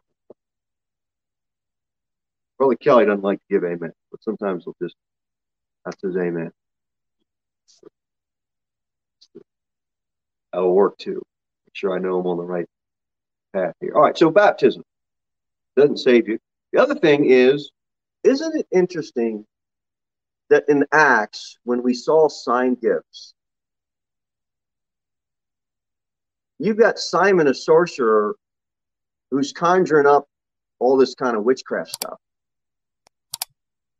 Brother 2.57 2.76
Kelly 2.76 3.05
doesn't 3.05 3.24
like 3.24 3.39
to 3.39 3.45
give 3.49 3.64
amen, 3.64 3.91
but 4.12 4.24
sometimes 4.24 4.64
he'll 4.66 4.76
just 4.82 4.95
that's 5.86 6.01
his 6.01 6.16
amen. 6.16 6.51
That'll 10.53 10.76
work 10.76 10.97
too. 10.97 11.22
Make 11.66 11.74
sure 11.74 11.95
I 11.95 11.99
know 11.99 12.20
I'm 12.20 12.28
on 12.28 12.38
the 12.38 12.43
right 12.43 12.68
path 13.53 13.74
here. 13.80 13.93
All 13.95 14.01
right, 14.01 14.18
so 14.18 14.30
baptism 14.30 14.84
doesn't 15.76 15.97
save 15.97 16.28
you. 16.28 16.38
The 16.74 16.82
other 16.82 16.96
thing 16.96 17.30
is, 17.30 17.72
isn't 18.24 18.56
it 18.56 18.68
interesting 18.72 19.46
that 20.50 20.66
in 20.68 20.86
Acts, 20.92 21.58
when 21.64 21.82
we 21.82 21.94
saw 21.94 22.28
sign 22.28 22.76
gifts, 22.76 23.34
you've 26.60 26.78
got 26.78 27.00
Simon, 27.00 27.48
a 27.48 27.54
sorcerer, 27.54 28.36
who's 29.32 29.52
conjuring 29.52 30.06
up 30.06 30.28
all 30.80 30.98
this 30.98 31.16
kind 31.16 31.38
of 31.38 31.44
witchcraft 31.44 31.92
stuff. 31.92 32.20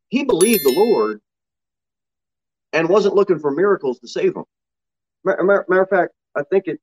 He 0.08 0.24
believed 0.24 0.62
the 0.62 0.74
Lord 0.76 1.20
and 2.72 2.88
wasn't 2.88 3.14
looking 3.14 3.38
for 3.38 3.50
miracles 3.50 3.98
to 4.00 4.08
save 4.08 4.36
him. 4.36 4.44
Matter, 5.24 5.64
matter 5.68 5.82
of 5.82 5.88
fact, 5.88 6.12
I 6.36 6.42
think 6.50 6.66
it. 6.66 6.80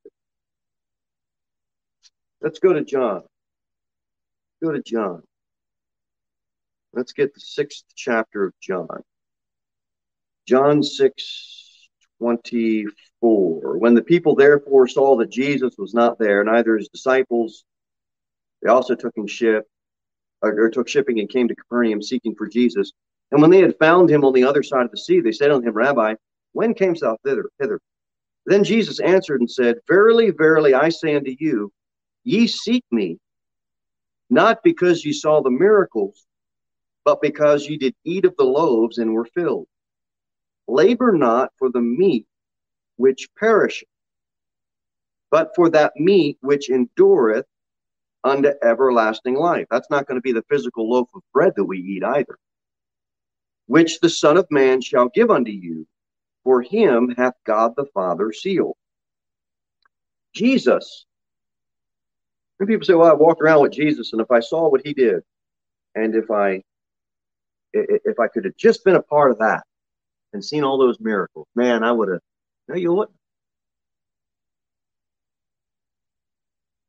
Let's 2.40 2.58
go 2.58 2.72
to 2.72 2.82
John. 2.82 3.22
Go 4.62 4.72
to 4.72 4.82
John. 4.82 5.22
Let's 6.92 7.12
get 7.12 7.34
the 7.34 7.40
sixth 7.40 7.84
chapter 7.94 8.44
of 8.44 8.54
John. 8.60 9.02
John 10.46 10.82
6 10.82 11.88
24. 12.18 13.78
When 13.78 13.94
the 13.94 14.02
people 14.02 14.34
therefore 14.34 14.88
saw 14.88 15.16
that 15.16 15.30
Jesus 15.30 15.74
was 15.78 15.94
not 15.94 16.18
there, 16.18 16.44
neither 16.44 16.76
his 16.76 16.88
disciples, 16.88 17.64
they 18.62 18.68
also 18.68 18.94
took 18.94 19.12
in 19.16 19.26
ship, 19.26 19.66
or, 20.42 20.64
or 20.64 20.70
took 20.70 20.88
shipping 20.88 21.20
and 21.20 21.28
came 21.28 21.48
to 21.48 21.54
Capernaum 21.54 22.02
seeking 22.02 22.34
for 22.34 22.46
Jesus. 22.46 22.92
And 23.30 23.40
when 23.40 23.50
they 23.50 23.60
had 23.60 23.78
found 23.78 24.10
him 24.10 24.24
on 24.24 24.32
the 24.32 24.44
other 24.44 24.62
side 24.62 24.84
of 24.84 24.90
the 24.90 24.98
sea, 24.98 25.20
they 25.20 25.32
said 25.32 25.50
unto 25.50 25.68
him, 25.68 25.74
Rabbi, 25.74 26.14
when 26.52 26.74
camest 26.74 27.02
thou 27.02 27.16
thither? 27.24 27.48
hither? 27.58 27.80
Then 28.46 28.64
Jesus 28.64 29.00
answered 29.00 29.40
and 29.40 29.50
said, 29.50 29.76
Verily, 29.86 30.30
verily, 30.30 30.74
I 30.74 30.88
say 30.88 31.14
unto 31.14 31.34
you, 31.38 31.72
ye 32.24 32.46
seek 32.46 32.84
me, 32.90 33.18
not 34.28 34.62
because 34.64 35.04
ye 35.04 35.12
saw 35.12 35.40
the 35.40 35.50
miracles, 35.50 36.26
but 37.04 37.20
because 37.20 37.66
ye 37.66 37.76
did 37.76 37.94
eat 38.04 38.24
of 38.24 38.36
the 38.36 38.44
loaves 38.44 38.98
and 38.98 39.12
were 39.12 39.24
filled. 39.24 39.66
Labor 40.68 41.12
not 41.12 41.50
for 41.58 41.70
the 41.70 41.80
meat 41.80 42.26
which 42.96 43.28
perisheth, 43.38 43.88
but 45.30 45.50
for 45.56 45.70
that 45.70 45.92
meat 45.96 46.38
which 46.40 46.70
endureth 46.70 47.46
unto 48.24 48.50
everlasting 48.62 49.34
life. 49.34 49.66
That's 49.70 49.90
not 49.90 50.06
going 50.06 50.16
to 50.16 50.22
be 50.22 50.32
the 50.32 50.44
physical 50.50 50.88
loaf 50.90 51.08
of 51.14 51.22
bread 51.32 51.54
that 51.56 51.64
we 51.64 51.78
eat 51.78 52.04
either, 52.04 52.38
which 53.66 54.00
the 54.00 54.10
Son 54.10 54.36
of 54.36 54.46
Man 54.50 54.80
shall 54.80 55.08
give 55.08 55.30
unto 55.30 55.50
you, 55.50 55.86
for 56.44 56.62
him 56.62 57.14
hath 57.16 57.34
God 57.46 57.72
the 57.76 57.86
Father 57.94 58.32
sealed. 58.32 58.76
Jesus. 60.34 61.06
And 62.58 62.68
people 62.68 62.84
say, 62.84 62.94
well, 62.94 63.10
I 63.10 63.14
walked 63.14 63.40
around 63.40 63.62
with 63.62 63.72
Jesus, 63.72 64.12
and 64.12 64.20
if 64.20 64.30
I 64.30 64.40
saw 64.40 64.68
what 64.68 64.82
he 64.84 64.92
did, 64.92 65.22
and 65.94 66.14
if 66.14 66.30
I 66.30 66.62
if 67.72 68.18
I 68.18 68.28
could 68.28 68.44
have 68.44 68.56
just 68.56 68.84
been 68.84 68.96
a 68.96 69.02
part 69.02 69.30
of 69.30 69.38
that, 69.38 69.64
and 70.32 70.44
seen 70.44 70.64
all 70.64 70.78
those 70.78 71.00
miracles, 71.00 71.46
man, 71.54 71.82
I 71.82 71.92
would 71.92 72.08
have. 72.08 72.20
No, 72.68 72.76
you 72.76 72.92
wouldn't. 72.92 73.16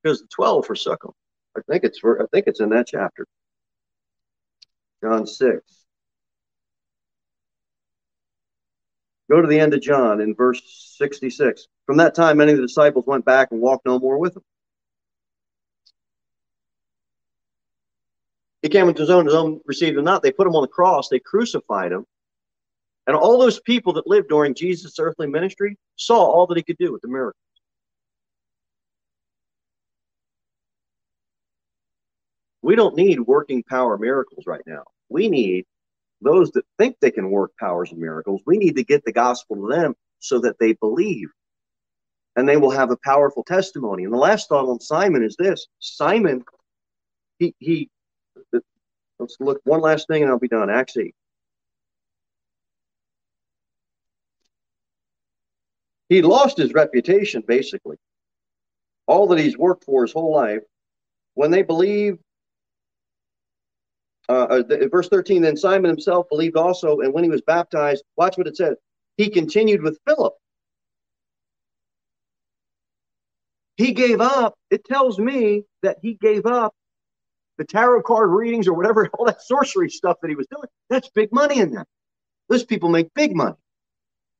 Because 0.03 0.21
the 0.21 0.27
twelve 0.27 0.65
forsook 0.65 1.03
him. 1.03 1.11
I 1.57 1.61
think 1.69 1.83
it's 1.83 1.99
for, 1.99 2.21
I 2.21 2.25
think 2.31 2.47
it's 2.47 2.59
in 2.59 2.69
that 2.69 2.87
chapter. 2.87 3.25
John 5.03 5.25
six. 5.25 5.85
Go 9.29 9.41
to 9.41 9.47
the 9.47 9.59
end 9.59 9.73
of 9.73 9.81
John 9.81 10.19
in 10.21 10.35
verse 10.35 10.61
66. 10.97 11.67
From 11.85 11.97
that 11.97 12.15
time, 12.15 12.37
many 12.37 12.51
of 12.51 12.57
the 12.57 12.63
disciples 12.67 13.05
went 13.07 13.23
back 13.25 13.49
and 13.51 13.61
walked 13.61 13.85
no 13.85 13.97
more 13.97 14.17
with 14.17 14.35
him. 14.35 14.43
He 18.61 18.69
came 18.69 18.87
into 18.87 19.01
his 19.01 19.09
own, 19.09 19.25
his 19.25 19.33
own 19.33 19.59
received 19.65 19.97
him 19.97 20.03
not. 20.03 20.21
They 20.21 20.31
put 20.31 20.47
him 20.47 20.55
on 20.55 20.61
the 20.61 20.67
cross, 20.67 21.09
they 21.09 21.19
crucified 21.19 21.91
him. 21.91 22.05
And 23.07 23.15
all 23.15 23.39
those 23.39 23.59
people 23.59 23.93
that 23.93 24.07
lived 24.07 24.29
during 24.29 24.53
Jesus' 24.53 24.99
earthly 24.99 25.27
ministry 25.27 25.77
saw 25.95 26.23
all 26.23 26.45
that 26.47 26.57
he 26.57 26.63
could 26.63 26.77
do 26.77 26.91
with 26.91 27.01
the 27.01 27.07
miracles. 27.07 27.41
We 32.61 32.75
don't 32.75 32.95
need 32.95 33.19
working 33.19 33.63
power 33.63 33.97
miracles 33.97 34.45
right 34.45 34.61
now. 34.67 34.83
We 35.09 35.29
need 35.29 35.65
those 36.21 36.51
that 36.51 36.65
think 36.77 36.95
they 37.01 37.09
can 37.09 37.31
work 37.31 37.51
powers 37.59 37.91
and 37.91 37.99
miracles. 37.99 38.41
We 38.45 38.57
need 38.57 38.75
to 38.75 38.83
get 38.83 39.03
the 39.03 39.11
gospel 39.11 39.55
to 39.55 39.67
them 39.67 39.95
so 40.19 40.39
that 40.39 40.59
they 40.59 40.73
believe 40.73 41.29
and 42.35 42.47
they 42.47 42.57
will 42.57 42.71
have 42.71 42.91
a 42.91 42.97
powerful 43.03 43.43
testimony. 43.43 44.03
And 44.03 44.13
the 44.13 44.17
last 44.17 44.47
thought 44.47 44.69
on 44.69 44.79
Simon 44.79 45.23
is 45.23 45.35
this 45.37 45.67
Simon, 45.79 46.43
he, 47.39 47.55
he, 47.59 47.89
let's 49.19 49.37
look 49.39 49.61
one 49.63 49.81
last 49.81 50.07
thing 50.07 50.23
and 50.23 50.31
I'll 50.31 50.39
be 50.39 50.47
done. 50.47 50.69
8. 50.69 51.13
he 56.11 56.21
lost 56.21 56.57
his 56.57 56.73
reputation 56.73 57.41
basically 57.47 57.95
all 59.07 59.27
that 59.27 59.39
he's 59.39 59.57
worked 59.57 59.85
for 59.85 60.01
his 60.01 60.11
whole 60.11 60.33
life 60.33 60.61
when 61.35 61.51
they 61.51 61.61
believed 61.61 62.19
uh, 64.27 64.61
uh 64.69 64.87
verse 64.91 65.07
13 65.07 65.41
then 65.41 65.55
simon 65.55 65.89
himself 65.89 66.27
believed 66.29 66.57
also 66.57 66.99
and 66.99 67.13
when 67.13 67.23
he 67.23 67.29
was 67.29 67.41
baptized 67.41 68.03
watch 68.17 68.37
what 68.37 68.45
it 68.45 68.57
says 68.57 68.75
he 69.15 69.29
continued 69.29 69.81
with 69.81 69.97
philip 70.05 70.33
he 73.77 73.93
gave 73.93 74.19
up 74.19 74.55
it 74.69 74.83
tells 74.83 75.17
me 75.17 75.63
that 75.81 75.95
he 76.01 76.15
gave 76.15 76.45
up 76.45 76.73
the 77.61 77.67
tarot 77.67 78.03
card 78.03 78.31
readings 78.31 78.67
or 78.67 78.73
whatever 78.73 79.07
all 79.19 79.25
that 79.25 79.41
sorcery 79.41 79.89
stuff 79.89 80.17
that 80.21 80.29
he 80.29 80.35
was 80.35 80.47
doing 80.47 80.67
that's 80.89 81.09
big 81.09 81.31
money 81.31 81.59
in 81.59 81.71
that 81.73 81.87
those 82.49 82.65
people 82.65 82.89
make 82.89 83.13
big 83.13 83.35
money 83.35 83.55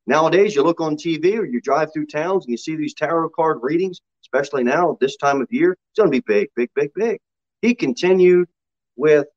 Nowadays, 0.06 0.54
you 0.54 0.62
look 0.64 0.80
on 0.80 0.96
TV 0.96 1.38
or 1.38 1.44
you 1.44 1.60
drive 1.60 1.92
through 1.92 2.06
towns 2.06 2.44
and 2.44 2.50
you 2.52 2.56
see 2.56 2.74
these 2.74 2.94
tarot 2.94 3.30
card 3.30 3.60
readings, 3.62 4.00
especially 4.24 4.64
now, 4.64 4.96
this 5.00 5.16
time 5.16 5.40
of 5.40 5.48
year, 5.50 5.72
it's 5.72 5.98
going 5.98 6.10
to 6.10 6.10
be 6.10 6.24
big, 6.26 6.48
big, 6.56 6.70
big, 6.74 6.90
big. 6.94 7.20
He 7.60 7.74
continued 7.74 8.48
with 8.96 9.28